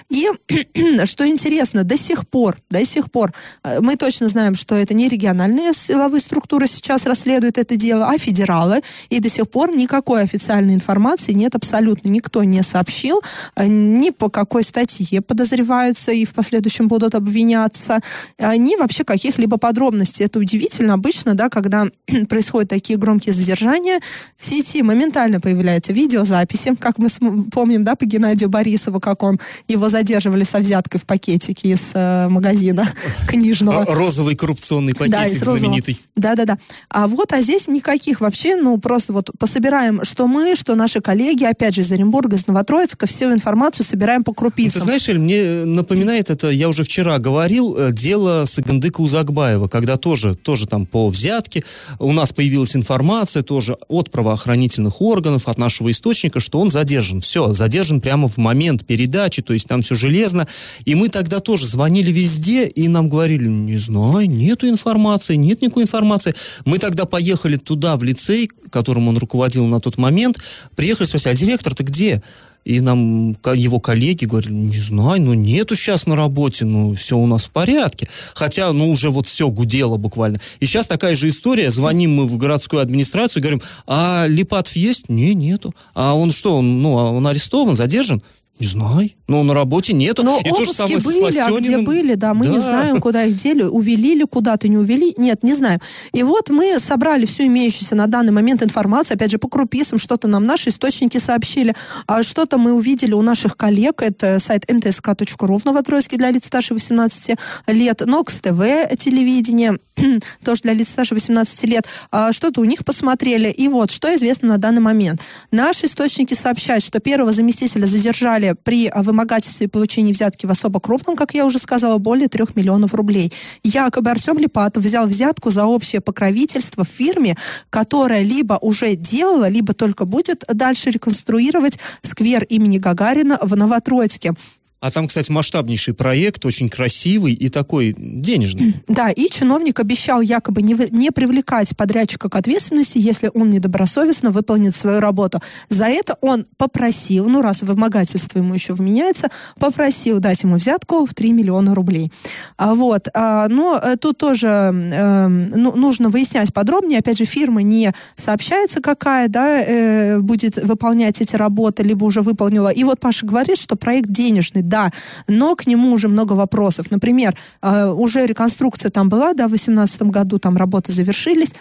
И 0.09 0.27
что 1.05 1.27
интересно, 1.27 1.83
до 1.83 1.97
сих 1.97 2.27
пор, 2.27 2.57
до 2.69 2.83
сих 2.83 3.11
пор, 3.11 3.33
э, 3.63 3.79
мы 3.79 3.95
точно 3.95 4.27
знаем, 4.27 4.55
что 4.55 4.75
это 4.75 4.93
не 4.93 5.07
региональные 5.07 5.73
силовые 5.73 6.21
структуры 6.21 6.67
сейчас 6.67 7.05
расследуют 7.05 7.57
это 7.57 7.75
дело, 7.75 8.07
а 8.07 8.17
федералы, 8.17 8.81
и 9.09 9.19
до 9.19 9.29
сих 9.29 9.49
пор 9.49 9.75
никакой 9.75 10.23
официальной 10.23 10.73
информации 10.73 11.33
нет 11.33 11.55
абсолютно, 11.55 12.09
никто 12.09 12.43
не 12.43 12.63
сообщил, 12.63 13.21
э, 13.55 13.67
ни 13.67 14.09
по 14.09 14.29
какой 14.29 14.63
статье 14.63 15.21
подозреваются 15.21 16.11
и 16.11 16.25
в 16.25 16.33
последующем 16.33 16.87
будут 16.87 17.13
обвиняться, 17.13 17.99
ни 18.39 18.75
вообще 18.75 19.03
каких-либо 19.03 19.58
подробности. 19.59 20.23
Это 20.23 20.39
удивительно. 20.39 20.93
Обычно, 20.95 21.35
да, 21.35 21.49
когда 21.49 21.87
происходят 22.29 22.69
такие 22.69 22.97
громкие 22.97 23.33
задержания, 23.33 23.99
в 24.37 24.49
сети 24.49 24.81
моментально 24.81 25.39
появляются 25.39 25.93
видеозаписи, 25.93 26.75
как 26.75 26.97
мы 26.97 27.09
помним, 27.51 27.83
да, 27.83 27.95
по 27.95 28.05
Геннадию 28.05 28.49
Борисову, 28.49 28.99
как 28.99 29.23
он 29.23 29.39
его 29.67 29.89
задерживали 29.89 30.43
со 30.43 30.59
взяткой 30.59 30.99
в 30.99 31.05
пакетике 31.05 31.69
из 31.69 31.91
э, 31.93 32.27
магазина 32.29 32.87
книжного. 33.27 33.85
Розовый 33.85 34.35
коррупционный 34.35 34.93
пакетик 34.93 35.45
да, 35.45 35.55
знаменитый. 35.55 35.99
Да-да-да. 36.15 36.57
А 36.89 37.07
вот, 37.07 37.33
а 37.33 37.41
здесь 37.41 37.67
никаких 37.67 38.21
вообще, 38.21 38.55
ну, 38.55 38.77
просто 38.77 39.13
вот 39.13 39.31
пособираем, 39.37 40.03
что 40.03 40.27
мы, 40.27 40.55
что 40.55 40.75
наши 40.75 41.01
коллеги, 41.01 41.43
опять 41.43 41.75
же, 41.75 41.81
из 41.81 41.91
Оренбурга, 41.91 42.35
из 42.35 42.47
Новотроицка, 42.47 43.07
всю 43.07 43.33
информацию 43.33 43.85
собираем 43.85 44.23
по 44.23 44.33
крупицам. 44.33 44.79
Ну, 44.79 44.79
ты 44.79 44.83
знаешь, 44.85 45.09
Эль, 45.09 45.19
мне 45.19 45.65
напоминает 45.65 46.29
это, 46.29 46.49
я 46.49 46.69
уже 46.69 46.83
вчера 46.83 47.19
говорил, 47.19 47.75
э, 47.77 47.91
дело 47.91 48.45
Сагандыка 48.45 49.01
Узакбая 49.01 49.48
Николаева, 49.49 49.67
когда 49.67 49.97
тоже, 49.97 50.35
тоже 50.35 50.67
там 50.67 50.85
по 50.85 51.09
взятке 51.09 51.63
у 51.97 52.11
нас 52.11 52.31
появилась 52.31 52.75
информация 52.75 53.41
тоже 53.43 53.77
от 53.87 54.11
правоохранительных 54.11 55.01
органов, 55.01 55.47
от 55.47 55.57
нашего 55.57 55.89
источника, 55.91 56.39
что 56.39 56.59
он 56.59 56.69
задержан. 56.69 57.21
Все, 57.21 57.53
задержан 57.53 58.01
прямо 58.01 58.27
в 58.27 58.37
момент 58.37 58.85
передачи, 58.85 59.41
то 59.41 59.53
есть 59.53 59.67
там 59.67 59.81
все 59.81 59.95
железно. 59.95 60.47
И 60.85 60.95
мы 60.95 61.09
тогда 61.09 61.39
тоже 61.39 61.65
звонили 61.65 62.11
везде, 62.11 62.67
и 62.67 62.87
нам 62.87 63.09
говорили, 63.09 63.47
не 63.47 63.77
знаю, 63.77 64.29
нету 64.29 64.67
информации, 64.67 65.35
нет 65.35 65.61
никакой 65.61 65.83
информации. 65.83 66.35
Мы 66.65 66.77
тогда 66.77 67.05
поехали 67.05 67.57
туда, 67.57 67.95
в 67.95 68.03
лицей, 68.03 68.49
которым 68.69 69.07
он 69.07 69.17
руководил 69.17 69.65
на 69.65 69.79
тот 69.79 69.97
момент, 69.97 70.37
приехали, 70.75 71.07
спросили, 71.07 71.33
а 71.33 71.35
директор-то 71.35 71.83
где? 71.83 72.21
И 72.65 72.81
нам 72.81 73.35
его 73.53 73.79
коллеги 73.79 74.25
говорили, 74.25 74.53
не 74.53 74.77
знаю, 74.77 75.21
ну 75.21 75.33
нету 75.33 75.75
сейчас 75.75 76.05
на 76.05 76.15
работе, 76.15 76.65
ну 76.65 76.93
все 76.95 77.17
у 77.17 77.25
нас 77.25 77.45
в 77.45 77.51
порядке. 77.51 78.07
Хотя, 78.35 78.71
ну 78.73 78.91
уже 78.91 79.09
вот 79.09 79.27
все 79.27 79.49
гудело 79.49 79.97
буквально. 79.97 80.39
И 80.59 80.65
сейчас 80.65 80.87
такая 80.87 81.15
же 81.15 81.29
история, 81.29 81.71
звоним 81.71 82.15
мы 82.15 82.27
в 82.27 82.37
городскую 82.37 82.81
администрацию, 82.81 83.41
говорим, 83.41 83.61
а 83.87 84.25
Липатов 84.27 84.75
есть? 84.75 85.09
Не, 85.09 85.33
нету. 85.33 85.73
А 85.93 86.13
он 86.13 86.31
что, 86.31 86.57
он, 86.57 86.81
ну, 86.81 86.99
а 86.99 87.11
он 87.11 87.25
арестован, 87.27 87.75
задержан? 87.75 88.21
Не 88.59 88.67
знаю. 88.67 89.09
Но 89.27 89.43
на 89.43 89.53
работе 89.53 89.93
нету. 89.93 90.23
Но 90.23 90.39
И 90.39 90.49
то 90.49 90.55
же 90.55 90.61
обыски 90.63 90.75
самое 90.75 90.99
со 90.99 91.07
были, 91.07 91.37
а 91.39 91.51
где 91.59 91.77
были, 91.77 92.13
да, 92.15 92.33
мы 92.33 92.47
не 92.47 92.55
Да. 92.57 92.61
знаем, 92.61 92.99
куда 92.99 93.23
их 93.23 93.35
дели, 93.35 93.63
увели 93.63 94.15
ли 94.15 94.25
куда-то, 94.25 94.67
не 94.67 94.77
увели, 94.77 95.13
нет, 95.17 95.43
не 95.43 95.53
знаем. 95.53 95.79
И 96.13 96.23
вот 96.23 96.49
мы 96.49 96.77
собрали 96.79 97.25
всю 97.25 97.43
имеющуюся 97.43 97.95
на 97.95 98.07
данный 98.07 98.31
момент 98.33 98.61
информацию, 98.61 99.15
опять 99.15 99.31
же, 99.31 99.37
по 99.37 99.47
крупицам, 99.47 99.97
что-то 99.97 100.27
нам 100.27 100.45
наши 100.45 100.69
источники 100.69 101.17
сообщили, 101.19 101.73
а 102.07 102.21
что-то 102.21 102.57
мы 102.57 102.73
увидели 102.73 103.13
у 103.13 103.21
наших 103.21 103.55
коллег, 103.55 104.01
это 104.01 104.39
сайт 104.39 104.65
ntsk.ru 104.69 105.59
в 105.59 105.65
Новотроицке 105.65 106.17
для 106.17 106.31
лиц 106.31 106.45
старше 106.45 106.73
18 106.73 107.37
лет, 107.67 108.01
НОКС 108.05 108.41
ТВ 108.41 108.59
телевидение, 108.97 109.77
тоже 110.43 110.61
для 110.63 110.73
лиц 110.73 110.89
старше 110.89 111.13
18 111.15 111.63
лет, 111.65 111.85
А, 112.11 112.31
что-то 112.33 112.61
у 112.61 112.65
них 112.65 112.83
посмотрели, 112.83 113.49
и 113.49 113.67
вот, 113.67 113.91
что 113.91 114.13
известно 114.15 114.49
на 114.49 114.57
данный 114.57 114.81
момент. 114.81 115.21
Наши 115.51 115.85
источники 115.85 116.33
сообщают, 116.33 116.83
что 116.83 116.99
первого 116.99 117.31
заместителя 117.31 117.85
задержали 117.85 118.48
при 118.55 118.87
а, 118.87 119.03
вымогательстве 119.03 119.67
и 119.67 119.69
получении 119.69 120.11
взятки 120.11 120.45
в 120.45 120.51
особо 120.51 120.79
крупном, 120.79 121.15
как 121.15 121.33
я 121.33 121.45
уже 121.45 121.59
сказала, 121.59 121.97
более 121.97 122.27
трех 122.27 122.55
миллионов 122.55 122.93
рублей. 122.93 123.31
Якобы 123.63 124.11
Артем 124.11 124.37
Липатов 124.37 124.83
взял 124.83 125.07
взятку 125.07 125.49
за 125.49 125.65
общее 125.65 126.01
покровительство 126.01 126.83
в 126.83 126.87
фирме, 126.87 127.37
которая 127.69 128.21
либо 128.21 128.57
уже 128.61 128.95
делала, 128.95 129.49
либо 129.49 129.73
только 129.73 130.05
будет 130.05 130.43
дальше 130.47 130.89
реконструировать 130.89 131.79
сквер 132.01 132.43
имени 132.43 132.77
Гагарина 132.77 133.39
в 133.41 133.55
Новотроицке. 133.55 134.33
А 134.81 134.91
там, 134.91 135.07
кстати, 135.07 135.29
масштабнейший 135.29 135.93
проект, 135.93 136.45
очень 136.45 136.69
красивый 136.69 137.33
и 137.33 137.49
такой 137.49 137.93
денежный. 137.97 138.75
Да, 138.87 139.09
и 139.09 139.29
чиновник 139.29 139.79
обещал 139.79 140.21
якобы 140.21 140.61
не, 140.61 140.75
не 140.91 141.11
привлекать 141.11 141.75
подрядчика 141.75 142.29
к 142.29 142.35
ответственности, 142.35 142.97
если 142.97 143.29
он 143.33 143.49
недобросовестно 143.49 144.31
выполнит 144.31 144.73
свою 144.73 144.99
работу. 144.99 145.41
За 145.69 145.85
это 145.85 146.17
он 146.21 146.45
попросил, 146.57 147.27
ну 147.27 147.41
раз 147.41 147.61
вымогательство 147.61 148.39
ему 148.39 148.53
еще 148.53 148.73
вменяется, 148.73 149.29
попросил 149.59 150.19
дать 150.19 150.43
ему 150.43 150.55
взятку 150.55 151.05
в 151.05 151.13
3 151.13 151.33
миллиона 151.33 151.75
рублей. 151.75 152.11
А 152.57 152.73
вот, 152.73 153.09
а, 153.13 153.47
но 153.49 153.79
э, 153.83 153.97
тут 153.97 154.17
тоже 154.17 154.47
э, 154.47 155.27
ну, 155.27 155.75
нужно 155.75 156.09
выяснять 156.09 156.53
подробнее. 156.53 156.99
Опять 156.99 157.17
же, 157.17 157.25
фирма 157.25 157.61
не 157.61 157.91
сообщается, 158.15 158.79
какая 158.81 159.27
да, 159.27 159.61
э, 159.61 160.19
будет 160.19 160.57
выполнять 160.57 161.21
эти 161.21 161.35
работы, 161.35 161.83
либо 161.83 162.05
уже 162.05 162.21
выполнила. 162.21 162.69
И 162.69 162.83
вот 162.83 162.99
Паша 162.99 163.25
говорит, 163.25 163.57
что 163.57 163.75
проект 163.75 164.09
денежный, 164.09 164.61
да, 164.69 164.91
но 165.27 165.55
к 165.55 165.67
нему 165.67 165.91
уже 165.91 166.07
много 166.07 166.33
вопросов. 166.33 166.91
Например, 166.91 167.35
э, 167.61 167.87
уже 167.87 168.25
реконструкция 168.25 168.89
там 168.89 169.09
была, 169.09 169.33
да, 169.33 169.45
в 169.45 169.49
2018 169.49 170.03
году 170.03 170.39
там 170.39 170.55
работы 170.55 170.93
завершились, 170.93 171.53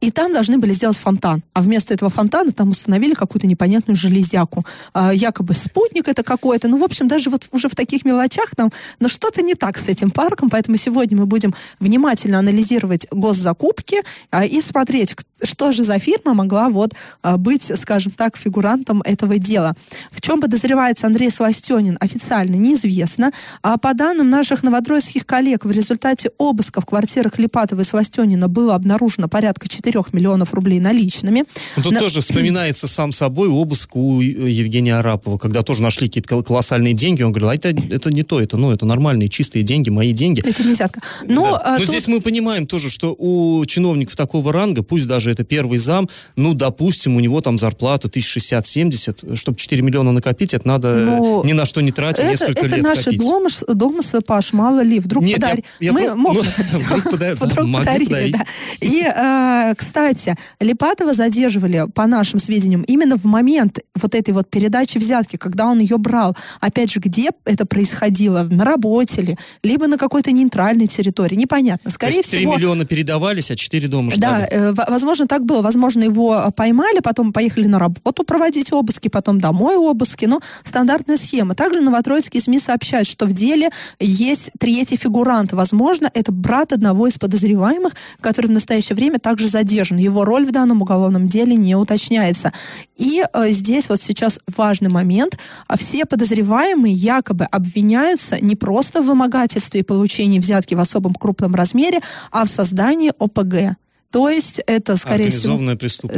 и 0.00 0.10
там 0.10 0.32
должны 0.32 0.58
были 0.58 0.72
сделать 0.72 0.96
фонтан. 0.96 1.42
А 1.52 1.62
вместо 1.62 1.94
этого 1.94 2.10
фонтана 2.10 2.52
там 2.52 2.70
установили 2.70 3.14
какую-то 3.14 3.46
непонятную 3.46 3.96
железяку. 3.96 4.64
А, 4.92 5.12
якобы 5.12 5.54
спутник 5.54 6.08
это 6.08 6.22
какой-то. 6.22 6.68
Ну, 6.68 6.76
в 6.78 6.84
общем, 6.84 7.08
даже 7.08 7.30
вот 7.30 7.48
уже 7.50 7.68
в 7.68 7.74
таких 7.74 8.04
мелочах 8.04 8.54
там, 8.54 8.70
но 9.00 9.08
что-то 9.08 9.42
не 9.42 9.54
так 9.54 9.78
с 9.78 9.88
этим 9.88 10.10
парком. 10.10 10.50
Поэтому 10.50 10.76
сегодня 10.76 11.16
мы 11.16 11.26
будем 11.26 11.54
внимательно 11.80 12.38
анализировать 12.38 13.06
госзакупки 13.10 14.02
а, 14.30 14.44
и 14.44 14.60
смотреть, 14.60 15.16
что 15.42 15.72
же 15.72 15.82
за 15.82 15.98
фирма 15.98 16.34
могла 16.34 16.68
вот 16.68 16.92
а, 17.22 17.38
быть, 17.38 17.72
скажем 17.76 18.12
так, 18.12 18.36
фигурантом 18.36 19.00
этого 19.02 19.38
дела. 19.38 19.74
В 20.10 20.20
чем 20.20 20.40
подозревается 20.40 21.06
Андрей 21.06 21.30
Сластенин, 21.30 21.96
официально 22.00 22.56
неизвестно. 22.56 23.32
А 23.62 23.78
по 23.78 23.94
данным 23.94 24.28
наших 24.28 24.62
новодроицких 24.62 25.24
коллег, 25.24 25.64
в 25.64 25.70
результате 25.70 26.30
обыска 26.36 26.80
в 26.80 26.86
квартирах 26.86 27.38
Липатова 27.38 27.80
и 27.80 27.84
Сластенина 27.84 28.48
было 28.48 28.74
обнаружено 28.74 29.28
порядка 29.28 29.68
4 29.68 29.85
миллионов 30.12 30.52
рублей 30.54 30.80
наличными. 30.80 31.44
Ну, 31.76 31.82
Тут 31.82 31.92
На- 31.92 32.00
тоже 32.00 32.20
вспоминается 32.20 32.86
сам 32.88 33.12
собой 33.12 33.48
обыск 33.48 33.94
у 33.96 34.20
э, 34.20 34.24
Евгения 34.24 34.96
Арапова, 34.96 35.38
когда 35.38 35.62
тоже 35.62 35.82
нашли 35.82 36.08
какие-то 36.08 36.28
кол- 36.28 36.42
колоссальные 36.42 36.94
деньги. 36.94 37.22
Он 37.22 37.32
говорил, 37.32 37.50
а 37.50 37.54
это, 37.54 37.68
это 37.68 38.10
не 38.12 38.22
то, 38.22 38.40
это, 38.40 38.56
ну, 38.56 38.72
это 38.72 38.86
нормальные 38.86 39.28
чистые 39.28 39.62
деньги, 39.62 39.90
мои 39.90 40.12
деньги. 40.12 40.40
Это 40.46 40.62
не 40.64 40.72
взятка. 40.72 41.00
Но, 41.26 41.42
Да. 41.44 41.62
а, 41.64 41.70
Но 41.72 41.78
тут- 41.78 41.88
здесь 41.88 42.08
мы 42.08 42.20
понимаем 42.20 42.66
тоже, 42.66 42.90
что 42.90 43.14
у 43.18 43.64
чиновников 43.66 44.16
такого 44.16 44.52
ранга, 44.52 44.82
пусть 44.82 45.06
даже 45.06 45.30
это 45.30 45.44
первый 45.44 45.78
зам, 45.78 46.08
ну, 46.36 46.54
допустим, 46.54 47.16
у 47.16 47.20
него 47.20 47.40
там 47.40 47.58
зарплата 47.58 48.08
1060-70, 48.08 49.36
чтобы 49.36 49.58
4 49.58 49.82
миллиона 49.82 50.12
накопить, 50.12 50.54
это 50.54 50.66
надо 50.66 50.94
Ну, 50.94 51.44
ни 51.44 51.52
на 51.52 51.66
что 51.66 51.80
не 51.80 51.92
тратить, 51.92 52.20
это, 52.20 52.30
несколько 52.30 52.66
это 52.66 52.74
лет 52.76 52.82
наши 52.84 53.04
копить. 53.04 53.20
домыш, 53.20 53.60
домыслы, 53.68 54.20
Паш, 54.20 54.52
мало 54.52 54.80
ли, 54.82 54.98
вдруг 55.00 55.24
Нет, 55.24 55.38
я- 55.40 55.56
я 55.80 55.92
Мы 55.92 56.04
про- 56.06 56.14
ну, 56.14 56.32
написать. 56.32 56.72
вдруг 56.82 57.04
подар- 57.04 57.36
да, 57.38 57.46
Вдруг 57.46 57.66
могли 57.68 58.06
подарили, 58.06 58.32
да. 58.32 58.44
И, 58.80 59.02
э, 59.02 59.74
кстати, 59.76 60.36
Липатова 60.60 61.14
задерживали, 61.14 61.86
по 61.94 62.06
нашим 62.06 62.38
сведениям, 62.38 62.82
именно 62.82 63.16
в 63.16 63.24
момент 63.24 63.78
вот 63.94 64.14
этой 64.14 64.32
вот 64.34 64.48
передачи 64.50 64.98
взятки, 64.98 65.36
когда 65.36 65.66
он 65.66 65.78
ее 65.78 65.98
брал. 65.98 66.36
Опять 66.60 66.90
же, 66.92 67.00
где 67.00 67.30
это 67.44 67.66
происходило? 67.66 68.42
На 68.50 68.64
работе 68.64 69.22
ли? 69.22 69.38
Либо 69.62 69.86
на 69.86 69.98
какой-то 69.98 70.32
нейтральной 70.32 70.86
территории? 70.86 71.34
Непонятно. 71.36 71.90
То 71.90 71.94
Скорее 71.94 72.16
есть 72.16 72.30
3 72.30 72.40
всего... 72.40 72.56
миллиона 72.56 72.84
передавались, 72.84 73.50
а 73.50 73.56
4 73.56 73.88
дома 73.88 74.10
Да, 74.16 74.16
ждали. 74.16 74.48
э, 74.50 74.72
в- 74.72 74.86
возможно, 74.90 75.26
так 75.26 75.44
было. 75.44 75.62
Возможно, 75.62 76.02
его 76.04 76.34
э, 76.48 76.50
поймали, 76.52 77.00
потом 77.00 77.32
поехали 77.32 77.66
на 77.66 77.78
работу 77.78 78.24
проводить 78.24 78.72
обыски, 78.72 79.08
потом 79.08 79.40
домой 79.40 79.76
обыски. 79.76 80.24
Ну, 80.24 80.40
стандартная 80.62 81.16
схема. 81.16 81.54
Также 81.54 81.80
новотроицкие 81.80 82.42
СМИ 82.42 82.58
сообщают, 82.58 83.06
что 83.08 83.26
в 83.26 83.32
деле 83.32 83.70
есть 84.00 84.50
третий 84.58 84.96
фигурант. 84.96 85.52
Возможно, 85.52 86.10
это 86.14 86.32
брат 86.32 86.72
одного 86.72 87.06
из 87.06 87.18
подозреваемых, 87.18 87.92
который 88.20 88.46
в 88.46 88.50
настоящее 88.50 88.96
время 88.96 89.18
также 89.18 89.48
задержан. 89.48 89.65
Его 89.96 90.24
роль 90.24 90.46
в 90.46 90.52
данном 90.52 90.82
уголовном 90.82 91.28
деле 91.28 91.54
не 91.54 91.74
уточняется. 91.76 92.52
И 92.96 93.24
э, 93.32 93.50
здесь 93.50 93.88
вот 93.88 94.00
сейчас 94.00 94.40
важный 94.56 94.90
момент. 94.90 95.38
А 95.66 95.76
Все 95.76 96.04
подозреваемые 96.04 96.94
якобы 96.94 97.44
обвиняются 97.44 98.42
не 98.42 98.56
просто 98.56 99.02
в 99.02 99.06
вымогательстве 99.06 99.80
и 99.80 99.84
получении 99.84 100.38
взятки 100.38 100.74
в 100.74 100.80
особом 100.80 101.14
крупном 101.14 101.54
размере, 101.54 102.00
а 102.30 102.44
в 102.44 102.48
создании 102.48 103.12
ОПГ. 103.18 103.76
То 104.16 104.30
есть 104.30 104.62
это, 104.66 104.96
скорее 104.96 105.28
всего... 105.28 105.58
Преступная 105.58 105.76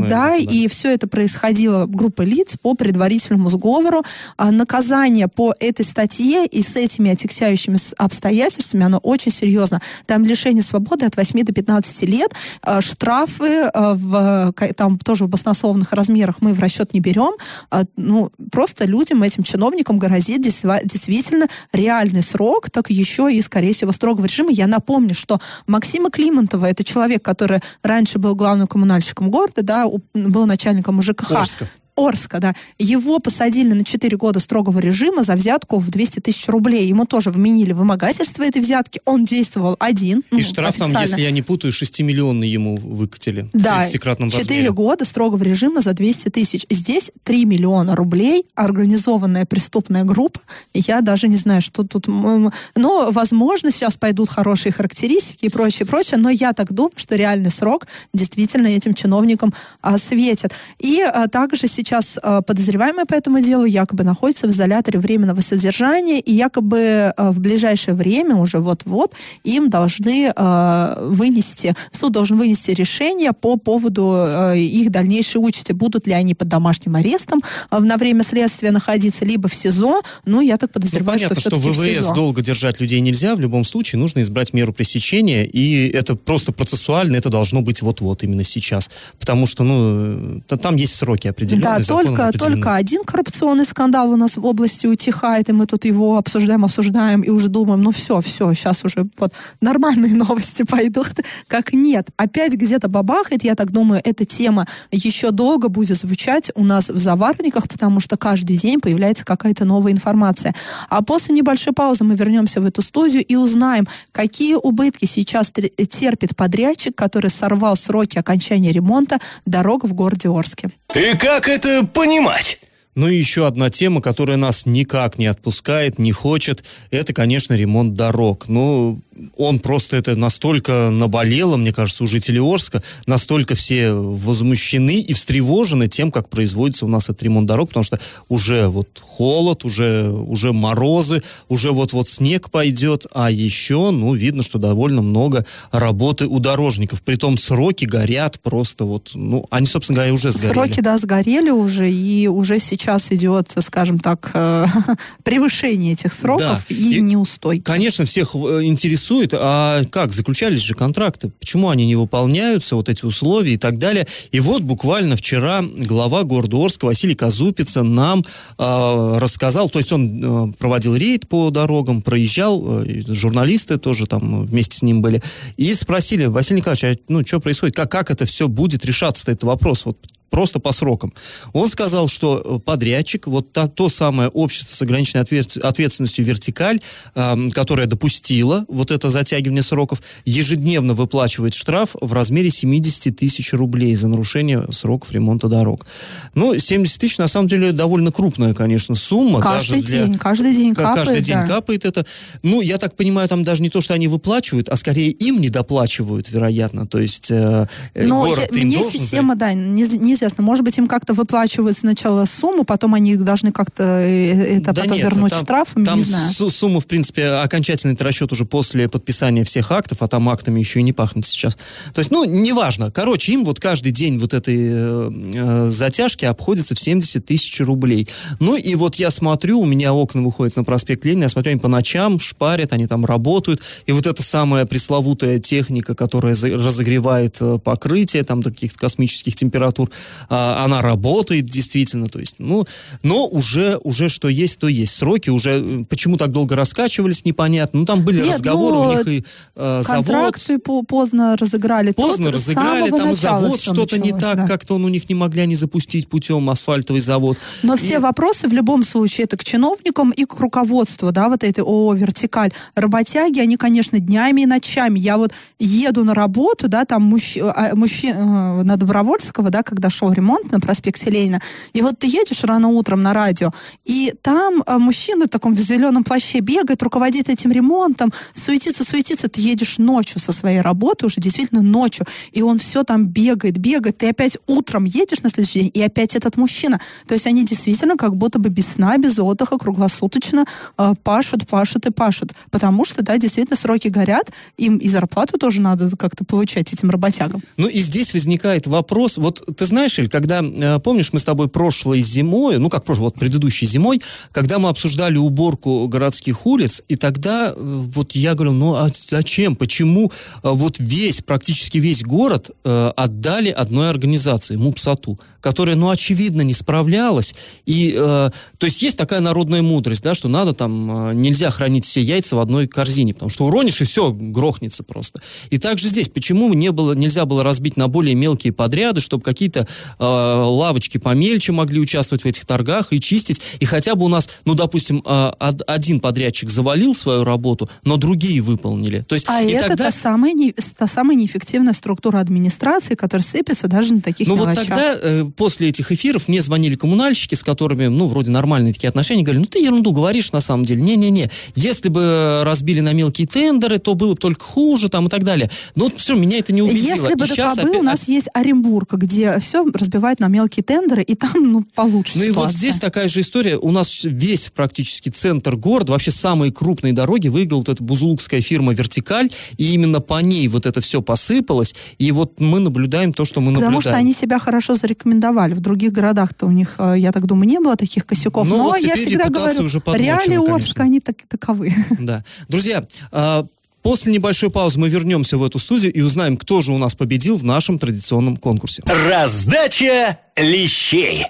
Да, 0.08 0.28
да. 0.28 0.36
и 0.36 0.68
все 0.68 0.94
это 0.94 1.08
происходило 1.08 1.86
группой 1.86 2.26
лиц 2.26 2.56
по 2.56 2.74
предварительному 2.74 3.50
сговору. 3.50 4.04
А 4.36 4.52
наказание 4.52 5.26
по 5.26 5.52
этой 5.58 5.84
статье 5.84 6.46
и 6.46 6.62
с 6.62 6.76
этими 6.76 7.10
отягчающими 7.10 7.76
обстоятельствами, 7.98 8.84
оно 8.84 8.98
очень 8.98 9.32
серьезно. 9.32 9.80
Там 10.06 10.24
лишение 10.24 10.62
свободы 10.62 11.06
от 11.06 11.16
8 11.16 11.42
до 11.42 11.52
15 11.52 12.02
лет, 12.02 12.30
а, 12.62 12.80
штрафы 12.80 13.62
а, 13.64 13.94
в, 13.94 14.52
там 14.76 14.96
тоже 15.00 15.24
в 15.24 15.28
баснословных 15.28 15.92
размерах 15.92 16.36
мы 16.40 16.54
в 16.54 16.60
расчет 16.60 16.94
не 16.94 17.00
берем. 17.00 17.32
А, 17.72 17.82
Ну, 17.96 18.30
просто 18.52 18.84
людям, 18.84 19.24
этим 19.24 19.42
чиновникам 19.42 19.98
грозит 19.98 20.42
действительно 20.42 21.48
реальный 21.72 22.22
срок, 22.22 22.70
так 22.70 22.90
еще 22.90 23.28
и, 23.28 23.42
скорее 23.42 23.72
всего, 23.72 23.90
строгого 23.90 24.26
режима. 24.26 24.52
Я 24.52 24.68
напомню, 24.68 25.14
что 25.14 25.40
Максима 25.66 26.10
Климонтова, 26.10 26.66
это 26.66 26.84
человек, 26.84 27.24
который 27.24 27.58
раньше 27.88 28.18
был 28.18 28.34
главным 28.34 28.66
коммунальщиком 28.66 29.30
города, 29.30 29.62
да, 29.62 29.86
был 30.14 30.46
начальником 30.46 31.02
ЖКХ. 31.02 31.32
Орска. 31.32 31.66
Орска, 31.98 32.38
да. 32.38 32.54
Его 32.78 33.18
посадили 33.18 33.72
на 33.72 33.84
4 33.84 34.16
года 34.16 34.38
строгого 34.38 34.78
режима 34.78 35.24
за 35.24 35.34
взятку 35.34 35.78
в 35.78 35.90
200 35.90 36.20
тысяч 36.20 36.48
рублей. 36.48 36.86
Ему 36.86 37.06
тоже 37.06 37.30
вменили 37.30 37.72
вымогательство 37.72 38.44
этой 38.44 38.62
взятки. 38.62 39.00
Он 39.04 39.24
действовал 39.24 39.76
один. 39.80 40.20
И 40.30 40.36
ну, 40.36 40.40
штраф 40.42 40.76
там, 40.76 40.86
официально. 40.86 41.08
если 41.08 41.22
я 41.22 41.30
не 41.32 41.42
путаю, 41.42 41.72
6-миллионный 41.72 42.46
ему 42.46 42.76
выкатили. 42.76 43.50
Да, 43.52 43.86
в 43.86 43.94
30-кратном 43.94 44.30
4 44.30 44.38
размере. 44.38 44.72
года 44.72 45.04
строгого 45.04 45.42
режима 45.42 45.80
за 45.80 45.92
200 45.92 46.28
тысяч. 46.28 46.66
Здесь 46.70 47.10
3 47.24 47.44
миллиона 47.44 47.96
рублей, 47.96 48.44
организованная 48.54 49.44
преступная 49.44 50.04
группа. 50.04 50.40
Я 50.74 51.00
даже 51.00 51.26
не 51.26 51.36
знаю, 51.36 51.60
что 51.60 51.82
тут... 51.82 52.06
Но, 52.06 53.08
возможно, 53.10 53.72
сейчас 53.72 53.96
пойдут 53.96 54.28
хорошие 54.28 54.70
характеристики 54.70 55.46
и 55.46 55.48
прочее, 55.48 55.86
прочее, 55.86 56.20
но 56.20 56.30
я 56.30 56.52
так 56.52 56.72
думаю, 56.72 56.92
что 56.94 57.16
реальный 57.16 57.50
срок 57.50 57.88
действительно 58.14 58.68
этим 58.68 58.94
чиновникам 58.94 59.52
а, 59.80 59.98
светит. 59.98 60.52
И 60.78 61.00
а, 61.00 61.26
также 61.26 61.66
сейчас 61.66 61.87
а, 61.92 62.42
подозреваемый 62.42 63.04
по 63.06 63.14
этому 63.14 63.40
делу 63.40 63.64
якобы 63.64 64.04
находится 64.04 64.46
в 64.46 64.50
изоляторе 64.50 64.98
временного 64.98 65.40
содержания, 65.40 66.20
и 66.20 66.32
якобы 66.34 67.12
а, 67.16 67.32
в 67.32 67.40
ближайшее 67.40 67.94
время, 67.94 68.36
уже 68.36 68.58
вот-вот, 68.58 69.14
им 69.44 69.70
должны 69.70 70.32
а, 70.36 70.98
вынести, 71.02 71.74
суд 71.92 72.12
должен 72.12 72.38
вынести 72.38 72.72
решение 72.72 73.32
по 73.32 73.56
поводу 73.56 74.24
их 74.54 74.90
дальнейшей 74.90 75.38
участи. 75.38 75.72
Будут 75.72 76.06
ли 76.06 76.12
они 76.12 76.34
под 76.34 76.48
домашним 76.48 76.96
арестом 76.96 77.42
на 77.70 77.96
время 77.96 78.22
следствия 78.22 78.70
находиться, 78.70 79.24
либо 79.24 79.48
в 79.48 79.54
СИЗО. 79.54 80.02
Ну, 80.24 80.40
я 80.40 80.56
так 80.56 80.70
Ну, 80.70 80.74
подозреваю, 80.74 81.18
понятно, 81.18 81.40
что 81.40 81.50
что, 81.50 81.58
все-таки 81.58 81.78
в 81.78 81.82
ВВС 81.82 81.98
СИЗО. 82.04 82.14
долго 82.14 82.42
держать 82.42 82.80
людей 82.80 83.00
нельзя. 83.00 83.34
В 83.34 83.40
любом 83.40 83.64
случае 83.64 83.98
нужно 83.98 84.22
избрать 84.22 84.52
меру 84.52 84.72
пресечения. 84.72 85.44
И 85.44 85.88
это 85.88 86.14
просто 86.16 86.52
процессуально, 86.52 87.16
это 87.16 87.28
должно 87.30 87.62
быть 87.62 87.82
вот-вот 87.82 88.22
именно 88.22 88.44
сейчас. 88.44 88.90
Потому 89.18 89.46
что, 89.46 89.64
ну, 89.64 89.74
э, 89.78 90.40
та- 90.46 90.56
там 90.56 90.76
есть 90.76 90.94
сроки 90.94 91.28
определенные. 91.28 91.62
Да, 91.77 91.77
законы 91.82 92.16
только, 92.16 92.38
только 92.38 92.74
один 92.74 93.04
коррупционный 93.04 93.64
скандал 93.64 94.10
у 94.10 94.16
нас 94.16 94.36
в 94.36 94.44
области 94.44 94.86
утихает, 94.86 95.48
и 95.48 95.52
мы 95.52 95.66
тут 95.66 95.84
его 95.84 96.16
обсуждаем, 96.16 96.64
обсуждаем, 96.64 97.22
и 97.22 97.30
уже 97.30 97.48
думаем, 97.48 97.82
ну 97.82 97.90
все, 97.90 98.20
все, 98.20 98.52
сейчас 98.54 98.84
уже 98.84 99.06
вот 99.18 99.32
нормальные 99.60 100.14
новости 100.16 100.62
пойдут. 100.62 101.08
Как 101.46 101.72
нет, 101.72 102.08
опять 102.16 102.54
где-то 102.54 102.88
бабахает, 102.88 103.44
я 103.44 103.54
так 103.54 103.70
думаю, 103.70 104.00
эта 104.04 104.24
тема 104.24 104.66
еще 104.90 105.30
долго 105.30 105.68
будет 105.68 105.98
звучать 105.98 106.50
у 106.54 106.64
нас 106.64 106.88
в 106.88 106.98
заварниках, 106.98 107.68
потому 107.68 108.00
что 108.00 108.16
каждый 108.16 108.56
день 108.56 108.80
появляется 108.80 109.24
какая-то 109.24 109.64
новая 109.64 109.92
информация. 109.92 110.54
А 110.88 111.02
после 111.02 111.34
небольшой 111.34 111.72
паузы 111.72 112.04
мы 112.04 112.14
вернемся 112.14 112.60
в 112.60 112.66
эту 112.66 112.82
студию 112.82 113.24
и 113.24 113.36
узнаем, 113.36 113.86
какие 114.12 114.54
убытки 114.54 115.04
сейчас 115.04 115.52
терпит 115.52 116.36
подрядчик, 116.36 116.94
который 116.94 117.30
сорвал 117.30 117.76
сроки 117.76 118.18
окончания 118.18 118.72
ремонта 118.72 119.18
дорог 119.46 119.84
в 119.84 119.92
городе 119.94 120.28
Орске. 120.28 120.70
И 120.94 121.16
как 121.16 121.48
это 121.48 121.67
понимать? 121.92 122.58
Ну 122.94 123.06
и 123.06 123.16
еще 123.16 123.46
одна 123.46 123.70
тема, 123.70 124.00
которая 124.02 124.36
нас 124.36 124.66
никак 124.66 125.18
не 125.18 125.26
отпускает, 125.26 126.00
не 126.00 126.10
хочет, 126.10 126.64
это, 126.90 127.12
конечно, 127.14 127.54
ремонт 127.54 127.94
дорог. 127.94 128.48
Ну, 128.48 129.00
он 129.36 129.58
просто 129.60 129.96
это 129.96 130.14
настолько 130.16 130.90
наболело, 130.90 131.56
мне 131.56 131.72
кажется, 131.72 132.04
у 132.04 132.06
жителей 132.06 132.40
Орска, 132.40 132.82
настолько 133.06 133.54
все 133.54 133.92
возмущены 133.92 135.00
и 135.00 135.12
встревожены 135.12 135.88
тем, 135.88 136.10
как 136.12 136.28
производится 136.28 136.84
у 136.84 136.88
нас 136.88 137.04
этот 137.04 137.22
ремонт 137.22 137.46
дорог, 137.46 137.68
потому 137.68 137.84
что 137.84 137.98
уже 138.28 138.68
вот 138.68 138.88
холод, 139.00 139.64
уже, 139.64 140.08
уже 140.10 140.52
морозы, 140.52 141.22
уже 141.48 141.72
вот-вот 141.72 142.08
снег 142.08 142.50
пойдет, 142.50 143.06
а 143.12 143.30
еще, 143.30 143.90
ну, 143.90 144.14
видно, 144.14 144.42
что 144.42 144.58
довольно 144.58 145.02
много 145.02 145.44
работы 145.70 146.26
у 146.26 146.38
дорожников. 146.38 147.02
Притом 147.02 147.36
сроки 147.36 147.84
горят 147.84 148.40
просто 148.40 148.84
вот, 148.84 149.10
ну, 149.14 149.46
они, 149.50 149.66
собственно 149.66 149.96
говоря, 149.96 150.12
уже 150.14 150.30
сгорели. 150.32 150.52
Сроки, 150.52 150.80
да, 150.80 150.98
сгорели 150.98 151.50
уже, 151.50 151.90
и 151.90 152.28
уже 152.28 152.58
сейчас 152.58 153.12
идет, 153.12 153.52
скажем 153.60 153.98
так, 153.98 154.30
э, 154.34 154.66
превышение 155.24 155.92
этих 155.92 156.12
сроков 156.12 156.66
Да. 156.68 156.74
и, 156.74 156.96
И- 156.96 157.00
неустой. 157.00 157.60
Конечно, 157.60 158.04
всех 158.04 158.34
э, 158.34 158.60
интересует, 159.08 159.34
а 159.34 159.84
как, 159.90 160.12
заключались 160.12 160.60
же 160.60 160.74
контракты, 160.74 161.30
почему 161.30 161.70
они 161.70 161.86
не 161.86 161.96
выполняются, 161.96 162.76
вот 162.76 162.88
эти 162.88 163.04
условия 163.04 163.54
и 163.54 163.56
так 163.56 163.78
далее. 163.78 164.06
И 164.32 164.40
вот 164.40 164.62
буквально 164.62 165.16
вчера 165.16 165.62
глава 165.62 166.24
города 166.24 166.56
Орска 166.56 166.84
Василий 166.84 167.14
Казупица 167.14 167.82
нам 167.82 168.24
э, 168.58 169.18
рассказал, 169.18 169.70
то 169.70 169.78
есть 169.78 169.92
он 169.92 170.50
э, 170.50 170.52
проводил 170.58 170.94
рейд 170.94 171.28
по 171.28 171.50
дорогам, 171.50 172.02
проезжал, 172.02 172.82
э, 172.82 173.02
журналисты 173.08 173.78
тоже 173.78 174.06
там 174.06 174.46
вместе 174.46 174.76
с 174.76 174.82
ним 174.82 175.00
были, 175.00 175.22
и 175.56 175.74
спросили, 175.74 176.26
Василий 176.26 176.60
Николаевич, 176.60 176.84
а, 176.84 177.00
ну, 177.08 177.24
что 177.26 177.40
происходит, 177.40 177.74
как, 177.74 177.90
как 177.90 178.10
это 178.10 178.26
все 178.26 178.48
будет 178.48 178.84
решаться, 178.84 179.30
этот 179.30 179.44
вопрос, 179.44 179.84
вот 179.84 179.98
просто 180.30 180.60
по 180.60 180.72
срокам. 180.72 181.12
Он 181.52 181.68
сказал, 181.68 182.08
что 182.08 182.42
э, 182.44 182.58
подрядчик, 182.64 183.26
вот 183.26 183.52
та- 183.52 183.66
то 183.66 183.88
самое 183.88 184.28
общество 184.28 184.74
с 184.74 184.82
ограниченной 184.82 185.22
ответ- 185.22 185.56
ответственностью 185.56 186.24
«Вертикаль», 186.24 186.80
эм, 187.14 187.50
которое 187.50 187.86
допустило 187.86 188.64
вот 188.68 188.90
это 188.90 189.10
затягивание 189.10 189.62
сроков, 189.62 190.02
ежедневно 190.24 190.94
выплачивает 190.94 191.54
штраф 191.54 191.94
в 192.00 192.12
размере 192.12 192.50
70 192.50 193.16
тысяч 193.16 193.52
рублей 193.52 193.94
за 193.94 194.08
нарушение 194.08 194.64
сроков 194.72 195.12
ремонта 195.12 195.48
дорог. 195.48 195.86
Ну, 196.34 196.58
70 196.58 197.00
тысяч, 197.00 197.18
на 197.18 197.28
самом 197.28 197.48
деле, 197.48 197.72
довольно 197.72 198.12
крупная, 198.12 198.54
конечно, 198.54 198.94
сумма. 198.94 199.40
Каждый 199.40 199.80
даже 199.80 199.84
для- 199.84 200.04
день, 200.06 200.18
каждый 200.18 200.54
день 200.54 200.74
Ка- 200.74 200.82
капает. 200.82 201.06
Каждый 201.08 201.22
день 201.24 201.34
да. 201.36 201.46
капает 201.46 201.84
это. 201.84 202.04
Ну, 202.42 202.60
я 202.60 202.78
так 202.78 202.96
понимаю, 202.96 203.28
там 203.28 203.44
даже 203.44 203.62
не 203.62 203.70
то, 203.70 203.80
что 203.80 203.94
они 203.94 204.08
выплачивают, 204.08 204.68
а 204.68 204.76
скорее 204.76 205.10
им 205.10 205.40
не 205.40 205.48
доплачивают, 205.48 206.30
вероятно. 206.30 206.86
То 206.86 206.98
есть 206.98 207.30
э, 207.30 207.66
э, 207.94 208.06
Но 208.06 208.20
город 208.20 208.48
я- 208.52 208.58
им 208.60 208.66
мне 208.68 208.78
должен 208.78 209.00
система, 209.00 209.34
да, 209.36 209.52
не- 209.54 209.84
неизвестно. 210.20 210.42
Может 210.44 210.64
быть, 210.64 210.76
им 210.78 210.86
как-то 210.86 211.14
выплачивают 211.14 211.76
сначала 211.76 212.24
сумму, 212.24 212.64
потом 212.64 212.94
они 212.94 213.16
должны 213.16 213.52
как-то 213.52 213.82
э, 213.84 214.56
это 214.58 214.72
Да 214.72 214.82
потом 214.82 214.96
нет, 214.96 215.04
вернуть 215.06 215.30
там- 215.30 215.40
штрафами, 215.42 215.84
Там 215.84 215.98
не 215.98 216.04
знаю. 216.04 216.32
су- 216.32 216.50
сумма, 216.50 216.80
в 216.80 216.86
принципе, 216.86 217.26
окончательный 217.28 217.96
расчет 217.98 218.32
уже 218.32 218.44
после 218.44 218.88
подписания 218.88 219.44
всех 219.44 219.70
актов, 219.72 220.02
а 220.02 220.08
там 220.08 220.28
актами 220.28 220.58
еще 220.58 220.80
и 220.80 220.82
не 220.82 220.92
пахнет 220.92 221.26
сейчас. 221.26 221.56
То 221.94 222.00
есть, 222.00 222.10
ну, 222.10 222.24
неважно. 222.24 222.90
Короче, 222.90 223.32
им 223.32 223.44
вот 223.44 223.60
каждый 223.60 223.92
день 223.92 224.18
вот 224.18 224.34
этой 224.34 224.56
э, 224.58 225.10
э, 225.34 225.70
затяжки 225.70 226.24
обходится 226.24 226.74
в 226.74 226.78
70 226.80 227.24
тысяч 227.24 227.60
рублей. 227.60 228.08
Ну, 228.40 228.56
и 228.56 228.74
вот 228.74 228.96
я 228.96 229.10
смотрю, 229.10 229.60
у 229.60 229.66
меня 229.66 229.92
окна 229.92 230.22
выходят 230.22 230.56
на 230.56 230.64
проспект 230.64 231.04
Ленина, 231.04 231.24
я 231.24 231.28
смотрю, 231.28 231.52
они 231.52 231.60
по 231.60 231.68
ночам 231.68 232.18
шпарят, 232.18 232.72
они 232.72 232.86
там 232.86 233.04
работают, 233.04 233.60
и 233.86 233.92
вот 233.92 234.06
эта 234.06 234.22
самая 234.22 234.66
пресловутая 234.66 235.38
техника, 235.38 235.94
которая 235.94 236.34
разогревает 236.34 237.36
э, 237.40 237.58
покрытие 237.58 238.24
там 238.24 238.42
до 238.42 238.50
каких-то 238.50 238.78
космических 238.78 239.34
температур, 239.34 239.90
а, 240.28 240.64
она 240.64 240.82
работает 240.82 241.46
действительно, 241.46 242.08
то 242.08 242.18
есть, 242.18 242.36
ну, 242.38 242.66
но 243.02 243.26
уже, 243.26 243.78
уже 243.84 244.08
что 244.08 244.28
есть, 244.28 244.58
то 244.58 244.68
есть. 244.68 244.94
Сроки 244.94 245.30
уже, 245.30 245.60
э, 245.62 245.84
почему 245.88 246.16
так 246.16 246.32
долго 246.32 246.56
раскачивались, 246.56 247.24
непонятно. 247.24 247.80
Ну, 247.80 247.86
там 247.86 248.02
были 248.02 248.20
Нет, 248.22 248.34
разговоры, 248.34 248.74
ну, 248.74 248.82
у 248.82 248.92
них 248.92 249.06
и 249.08 249.24
э, 249.56 249.82
завод... 249.84 250.06
Контракты 250.06 250.58
по- 250.58 250.82
поздно 250.82 251.36
разыграли. 251.36 251.92
Поздно 251.92 252.26
Тут 252.30 252.40
с 252.40 252.48
разыграли, 252.48 252.90
там 252.90 253.14
завод 253.14 253.60
что-то 253.60 253.98
не 253.98 254.12
так, 254.12 254.36
да. 254.36 254.46
как-то 254.46 254.74
он 254.74 254.84
у 254.84 254.88
них 254.88 255.08
не 255.08 255.14
могли 255.14 255.42
они 255.42 255.54
запустить 255.56 256.08
путем 256.08 256.48
асфальтовый 256.50 257.00
завод. 257.00 257.36
Но 257.62 257.74
И- 257.74 257.76
все 257.76 257.98
вопросы 257.98 258.48
в 258.48 258.52
любом 258.52 258.82
случае 258.84 259.24
это 259.24 259.36
к 259.36 259.44
чиновникам 259.44 260.10
и 260.10 260.24
к 260.24 260.34
руководству, 260.40 261.12
да, 261.12 261.28
вот 261.28 261.44
этой 261.44 261.62
ООО 261.64 261.94
«Вертикаль». 261.94 262.52
Работяги, 262.74 263.40
они, 263.40 263.56
конечно, 263.56 263.98
днями 263.98 264.42
и 264.42 264.46
ночами. 264.46 264.98
Я 264.98 265.16
вот 265.18 265.32
еду 265.58 266.04
на 266.04 266.14
работу, 266.14 266.68
да, 266.68 266.84
там 266.84 267.02
мужч... 267.02 267.38
а, 267.38 267.74
мужчи- 267.74 268.12
э, 268.12 268.62
на 268.62 268.76
Добровольского, 268.76 269.50
да, 269.50 269.62
когда 269.62 269.90
шел 269.98 270.12
ремонт 270.12 270.52
на 270.52 270.60
проспекте 270.60 271.10
Ленина, 271.10 271.40
и 271.72 271.82
вот 271.82 271.98
ты 271.98 272.06
едешь 272.06 272.44
рано 272.44 272.68
утром 272.68 273.02
на 273.02 273.12
радио, 273.12 273.50
и 273.84 274.14
там 274.22 274.62
э, 274.66 274.78
мужчина 274.78 275.26
в 275.26 275.28
таком 275.28 275.54
в 275.54 275.60
зеленом 275.60 276.04
плаще 276.04 276.40
бегает, 276.40 276.82
руководит 276.82 277.28
этим 277.28 277.50
ремонтом, 277.50 278.12
суетится, 278.32 278.84
суетится, 278.84 279.28
ты 279.28 279.40
едешь 279.40 279.78
ночью 279.78 280.20
со 280.20 280.32
своей 280.32 280.60
работы, 280.60 281.06
уже 281.06 281.20
действительно 281.20 281.62
ночью, 281.62 282.06
и 282.32 282.42
он 282.42 282.58
все 282.58 282.84
там 282.84 283.06
бегает, 283.06 283.58
бегает, 283.58 283.98
ты 283.98 284.08
опять 284.08 284.38
утром 284.46 284.84
едешь 284.84 285.22
на 285.22 285.30
следующий 285.30 285.60
день, 285.60 285.70
и 285.74 285.82
опять 285.82 286.14
этот 286.14 286.36
мужчина. 286.36 286.80
То 287.06 287.14
есть 287.14 287.26
они 287.26 287.44
действительно 287.44 287.96
как 287.96 288.16
будто 288.16 288.38
бы 288.38 288.48
без 288.48 288.68
сна, 288.74 288.96
без 288.98 289.18
отдыха, 289.18 289.58
круглосуточно 289.58 290.44
э, 290.76 290.94
пашут, 291.02 291.46
пашут 291.46 291.86
и 291.86 291.92
пашут. 291.92 292.32
Потому 292.50 292.84
что, 292.84 293.02
да, 293.02 293.16
действительно 293.18 293.56
сроки 293.56 293.88
горят, 293.88 294.30
им 294.56 294.78
и 294.78 294.88
зарплату 294.88 295.38
тоже 295.38 295.60
надо 295.60 295.90
как-то 295.96 296.24
получать 296.24 296.72
этим 296.72 296.90
работягам. 296.90 297.42
Ну 297.56 297.68
и 297.68 297.80
здесь 297.80 298.12
возникает 298.12 298.66
вопрос, 298.66 299.18
вот 299.18 299.42
ты 299.56 299.66
знаешь, 299.66 299.87
Иль, 299.96 300.08
когда, 300.08 300.42
э, 300.42 300.80
помнишь, 300.80 301.12
мы 301.12 301.20
с 301.20 301.24
тобой 301.24 301.48
прошлой 301.48 302.02
зимой, 302.02 302.58
ну 302.58 302.68
как 302.68 302.84
прошлой, 302.84 303.04
вот 303.04 303.14
предыдущей 303.14 303.66
зимой, 303.66 304.02
когда 304.32 304.58
мы 304.58 304.68
обсуждали 304.68 305.16
уборку 305.16 305.86
городских 305.86 306.46
улиц, 306.46 306.82
и 306.88 306.96
тогда 306.96 307.54
э, 307.54 307.54
вот 307.56 308.16
я 308.16 308.34
говорю, 308.34 308.52
ну 308.52 308.74
а 308.74 308.90
зачем, 308.92 309.54
почему 309.54 310.10
э, 310.42 310.50
вот 310.50 310.80
весь, 310.80 311.22
практически 311.22 311.78
весь 311.78 312.02
город 312.02 312.50
отдали 312.64 313.50
одной 313.50 313.90
организации, 313.90 314.56
МУПСАТУ, 314.56 315.18
которая, 315.40 315.76
ну 315.76 315.90
очевидно, 315.90 316.42
не 316.42 316.54
справлялась, 316.54 317.34
и, 317.66 317.92
то 317.92 318.32
есть 318.62 318.82
есть 318.82 318.98
такая 318.98 319.20
народная 319.20 319.62
мудрость, 319.62 320.02
да, 320.02 320.14
что 320.14 320.28
надо 320.28 320.52
там, 320.52 321.20
нельзя 321.20 321.50
хранить 321.50 321.84
все 321.84 322.00
яйца 322.00 322.36
в 322.36 322.40
одной 322.40 322.66
корзине, 322.66 323.14
потому 323.14 323.30
что 323.30 323.46
уронишь, 323.46 323.80
и 323.80 323.84
все, 323.84 324.12
грохнется 324.12 324.82
просто. 324.82 325.20
И 325.50 325.58
также 325.58 325.88
здесь, 325.88 326.08
почему 326.08 326.52
не 326.54 326.72
было, 326.72 326.94
нельзя 326.94 327.24
было 327.24 327.42
разбить 327.42 327.76
на 327.76 327.88
более 327.88 328.14
мелкие 328.14 328.52
подряды, 328.52 329.00
чтобы 329.00 329.22
какие-то 329.22 329.66
э, 329.98 330.04
лавочки 330.04 330.98
помельче 330.98 331.52
могли 331.52 331.80
участвовать 331.80 332.22
в 332.24 332.26
этих 332.26 332.44
торгах 332.44 332.88
и 332.92 333.00
чистить, 333.00 333.40
и 333.60 333.64
хотя 333.64 333.94
бы 333.94 334.04
у 334.04 334.08
нас, 334.08 334.28
ну, 334.44 334.54
допустим, 334.54 335.02
э, 335.04 335.32
од- 335.38 335.62
один 335.66 336.00
подрядчик 336.00 336.50
завалил 336.50 336.94
свою 336.94 337.24
работу, 337.24 337.68
но 337.84 337.96
другие 337.96 338.40
выполнили. 338.40 339.00
То 339.06 339.14
есть, 339.14 339.26
А 339.28 339.42
и 339.42 339.50
это 339.52 339.68
тогда... 339.68 339.84
та, 339.86 339.90
самая 339.90 340.32
не- 340.32 340.52
та 340.76 340.86
самая 340.86 341.16
неэффективная 341.16 341.72
структура 341.72 342.18
администрации, 342.20 342.94
которая 342.94 343.24
сыпется 343.24 343.68
даже 343.68 343.94
на 343.94 344.00
таких 344.00 344.26
Ну 344.28 344.36
вот 344.36 344.46
мелочах. 344.48 344.66
тогда, 344.66 344.94
э, 345.02 345.24
после 345.36 345.68
этих 345.68 345.92
эфиров, 345.92 346.28
мне 346.28 346.42
звонили 346.42 346.74
коммунальщики, 346.76 347.34
с 347.34 347.42
которыми, 347.42 347.86
ну, 347.86 348.06
вроде 348.06 348.30
нормальные 348.30 348.72
такие 348.72 348.88
отношения, 348.88 349.22
говорили, 349.22 349.40
ну, 349.42 349.46
ты 349.46 349.58
ерунду 349.60 349.92
говоришь 349.92 350.32
на 350.32 350.40
самом 350.40 350.64
деле, 350.64 350.82
не-не-не, 350.82 351.30
если 351.54 351.88
бы 351.88 352.42
разбили 352.44 352.80
на 352.80 352.92
мелкие 352.92 353.26
тендеры, 353.26 353.78
то 353.78 353.94
было 353.94 354.12
бы 354.14 354.18
только 354.18 354.44
хуже, 354.44 354.88
там, 354.88 355.06
и 355.06 355.08
так 355.10 355.24
далее. 355.24 355.50
Но 355.74 355.84
вот 355.84 355.98
все, 355.98 356.14
меня 356.14 356.38
это 356.38 356.52
не 356.52 356.62
убедило. 356.62 356.96
Если 356.96 357.14
бы 357.14 357.24
И 357.24 357.28
ДКБ, 357.28 357.40
опять- 357.58 357.76
у 357.76 357.82
нас 357.82 358.08
есть 358.08 358.28
Оренбург, 358.34 358.92
где 358.94 359.38
все 359.38 359.64
разбивают 359.74 360.20
на 360.20 360.28
мелкие 360.28 360.62
тендеры, 360.64 361.02
и 361.02 361.14
там, 361.14 361.32
ну, 361.52 361.64
получше 361.74 362.18
Ну 362.18 362.24
и 362.24 362.30
вот 362.30 362.50
ситуация. 362.50 362.58
здесь 362.58 362.78
такая 362.78 363.08
же 363.08 363.20
история. 363.20 363.56
У 363.56 363.70
нас 363.70 364.04
весь 364.04 364.50
практически 364.54 365.08
центр 365.08 365.56
города, 365.56 365.92
вообще 365.92 366.10
самые 366.10 366.52
крупные 366.52 366.92
дороги 366.92 367.28
выиграла 367.28 367.60
вот 367.60 367.68
эта 367.68 367.82
бузулукская 367.82 368.40
фирма 368.40 368.72
«Вертикаль», 368.74 369.30
и 369.56 369.74
именно 369.74 370.00
по 370.00 370.20
ней 370.20 370.48
вот 370.48 370.66
это 370.66 370.80
все 370.80 371.02
посыпалось, 371.02 371.74
и 371.98 372.12
вот 372.12 372.40
мы 372.40 372.58
наблюдаем 372.60 373.12
то, 373.12 373.24
что 373.24 373.40
мы 373.40 373.52
Потому 373.52 373.72
наблюдаем. 373.72 373.94
что 373.94 373.98
они 373.98 374.12
себя 374.12 374.38
хорошо 374.38 374.74
зарекомендовали. 374.74 375.54
В 375.54 375.60
других 375.60 375.92
городах-то 375.92 376.46
у 376.46 376.50
них, 376.50 376.76
э, 376.78 376.94
я 376.98 377.12
так 377.12 377.26
думаю, 377.26 377.48
не 377.48 377.60
было 377.60 377.76
таких 377.76 378.06
косяков. 378.06 378.48
Ну, 378.48 378.56
Но 378.56 378.64
вот 378.64 378.78
я 378.78 378.96
всегда 378.96 379.28
говорю, 379.28 379.64
уже 379.64 379.82
реалии. 379.94 380.48
Орска, 380.50 380.84
они 380.84 381.00
так, 381.00 381.16
таковы. 381.28 381.74
Да. 381.98 382.24
Друзья, 382.48 382.86
а, 383.12 383.44
после 383.82 384.12
небольшой 384.12 384.50
паузы 384.50 384.78
мы 384.78 384.88
вернемся 384.88 385.38
в 385.38 385.44
эту 385.44 385.58
студию 385.58 385.92
и 385.92 386.00
узнаем, 386.00 386.36
кто 386.36 386.62
же 386.62 386.72
у 386.72 386.78
нас 386.78 386.94
победил 386.94 387.36
в 387.36 387.44
нашем 387.44 387.78
традиционном 387.78 388.36
конкурсе. 388.36 388.82
Раздача 388.86 390.18
лещей. 390.36 391.24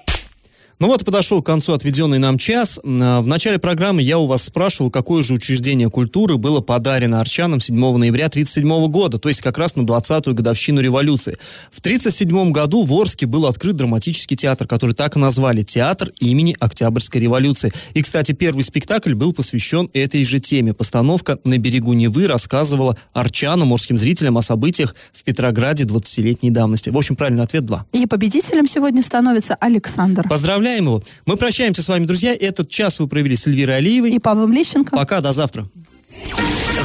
Ну 0.81 0.87
вот, 0.87 1.05
подошел 1.05 1.43
к 1.43 1.47
концу 1.47 1.73
отведенный 1.73 2.21
нам 2.21 2.39
час. 2.39 2.79
В 2.85 3.27
начале 3.27 3.59
программы 3.59 4.01
я 4.01 4.17
у 4.21 4.27
вас 4.27 4.45
спрашивал, 4.45 4.93
какое 4.93 5.25
же 5.25 5.35
учреждение 5.35 5.91
культуры 5.91 6.37
было 6.37 6.61
подарено 6.61 7.19
арчанам 7.19 7.61
7 7.61 7.75
ноября 7.75 8.27
1937 8.27 8.87
года, 8.87 9.19
то 9.19 9.29
есть 9.29 9.43
как 9.43 9.59
раз 9.59 9.75
на 9.75 9.81
20-ю 9.81 10.35
годовщину 10.35 10.81
революции. 10.81 11.37
В 11.73 11.81
1937 11.81 12.53
году 12.53 12.85
в 12.85 12.93
Орске 12.93 13.27
был 13.27 13.47
открыт 13.47 13.75
драматический 13.75 14.37
театр, 14.37 14.69
который 14.69 14.95
так 14.95 15.17
и 15.17 15.19
назвали 15.19 15.65
«Театр 15.65 16.13
имени 16.21 16.55
Октябрьской 16.61 17.21
революции». 17.23 17.73
И, 17.95 18.03
кстати, 18.03 18.31
первый 18.31 18.63
спектакль 18.63 19.15
был 19.15 19.33
посвящен 19.33 19.91
этой 19.95 20.25
же 20.25 20.39
теме. 20.39 20.75
Постановка 20.75 21.41
«На 21.45 21.59
берегу 21.59 21.93
Невы» 21.93 22.29
рассказывала 22.29 22.97
арчанам, 23.13 23.67
морским 23.69 23.99
зрителям 23.99 24.39
о 24.39 24.43
событиях 24.43 24.95
в 25.13 25.25
Петрограде 25.25 25.83
20-летней 25.83 26.51
давности. 26.51 26.91
В 26.91 26.97
общем, 26.97 27.17
правильный 27.17 27.43
ответ 27.43 27.67
2. 27.67 27.87
И 27.95 28.07
победителем 28.07 28.69
сегодня 28.69 29.03
становится 29.03 29.57
Александр. 29.57 30.23
Поздравляем 30.69 30.85
его. 30.85 31.03
Мы 31.25 31.37
прощаемся 31.37 31.83
с 31.83 31.89
вами, 31.89 32.05
друзья. 32.05 32.35
Этот 32.39 32.69
час 32.69 33.01
вы 33.01 33.09
провели 33.09 33.37
с 33.37 33.47
Эльвирой 33.47 33.79
Алиевой. 33.79 34.11
И 34.11 34.19
Павлом 34.19 34.53
Лещенко. 34.53 34.95
Пока, 34.95 35.21
до 35.21 35.33
завтра. 35.33 35.67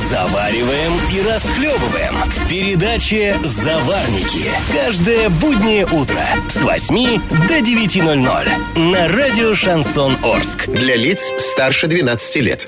Завариваем 0.09 0.93
и 1.13 1.21
расхлебываем 1.27 2.15
в 2.29 2.47
передаче 2.47 3.37
«Заварники». 3.43 4.51
Каждое 4.71 5.29
буднее 5.29 5.85
утро 5.85 6.23
с 6.49 6.61
8 6.61 7.21
до 7.47 7.59
9.00 7.59 8.91
на 8.91 9.07
радио 9.07 9.55
«Шансон 9.55 10.17
Орск». 10.23 10.67
Для 10.67 10.95
лиц 10.95 11.31
старше 11.39 11.87
12 11.87 12.35
лет. 12.37 12.67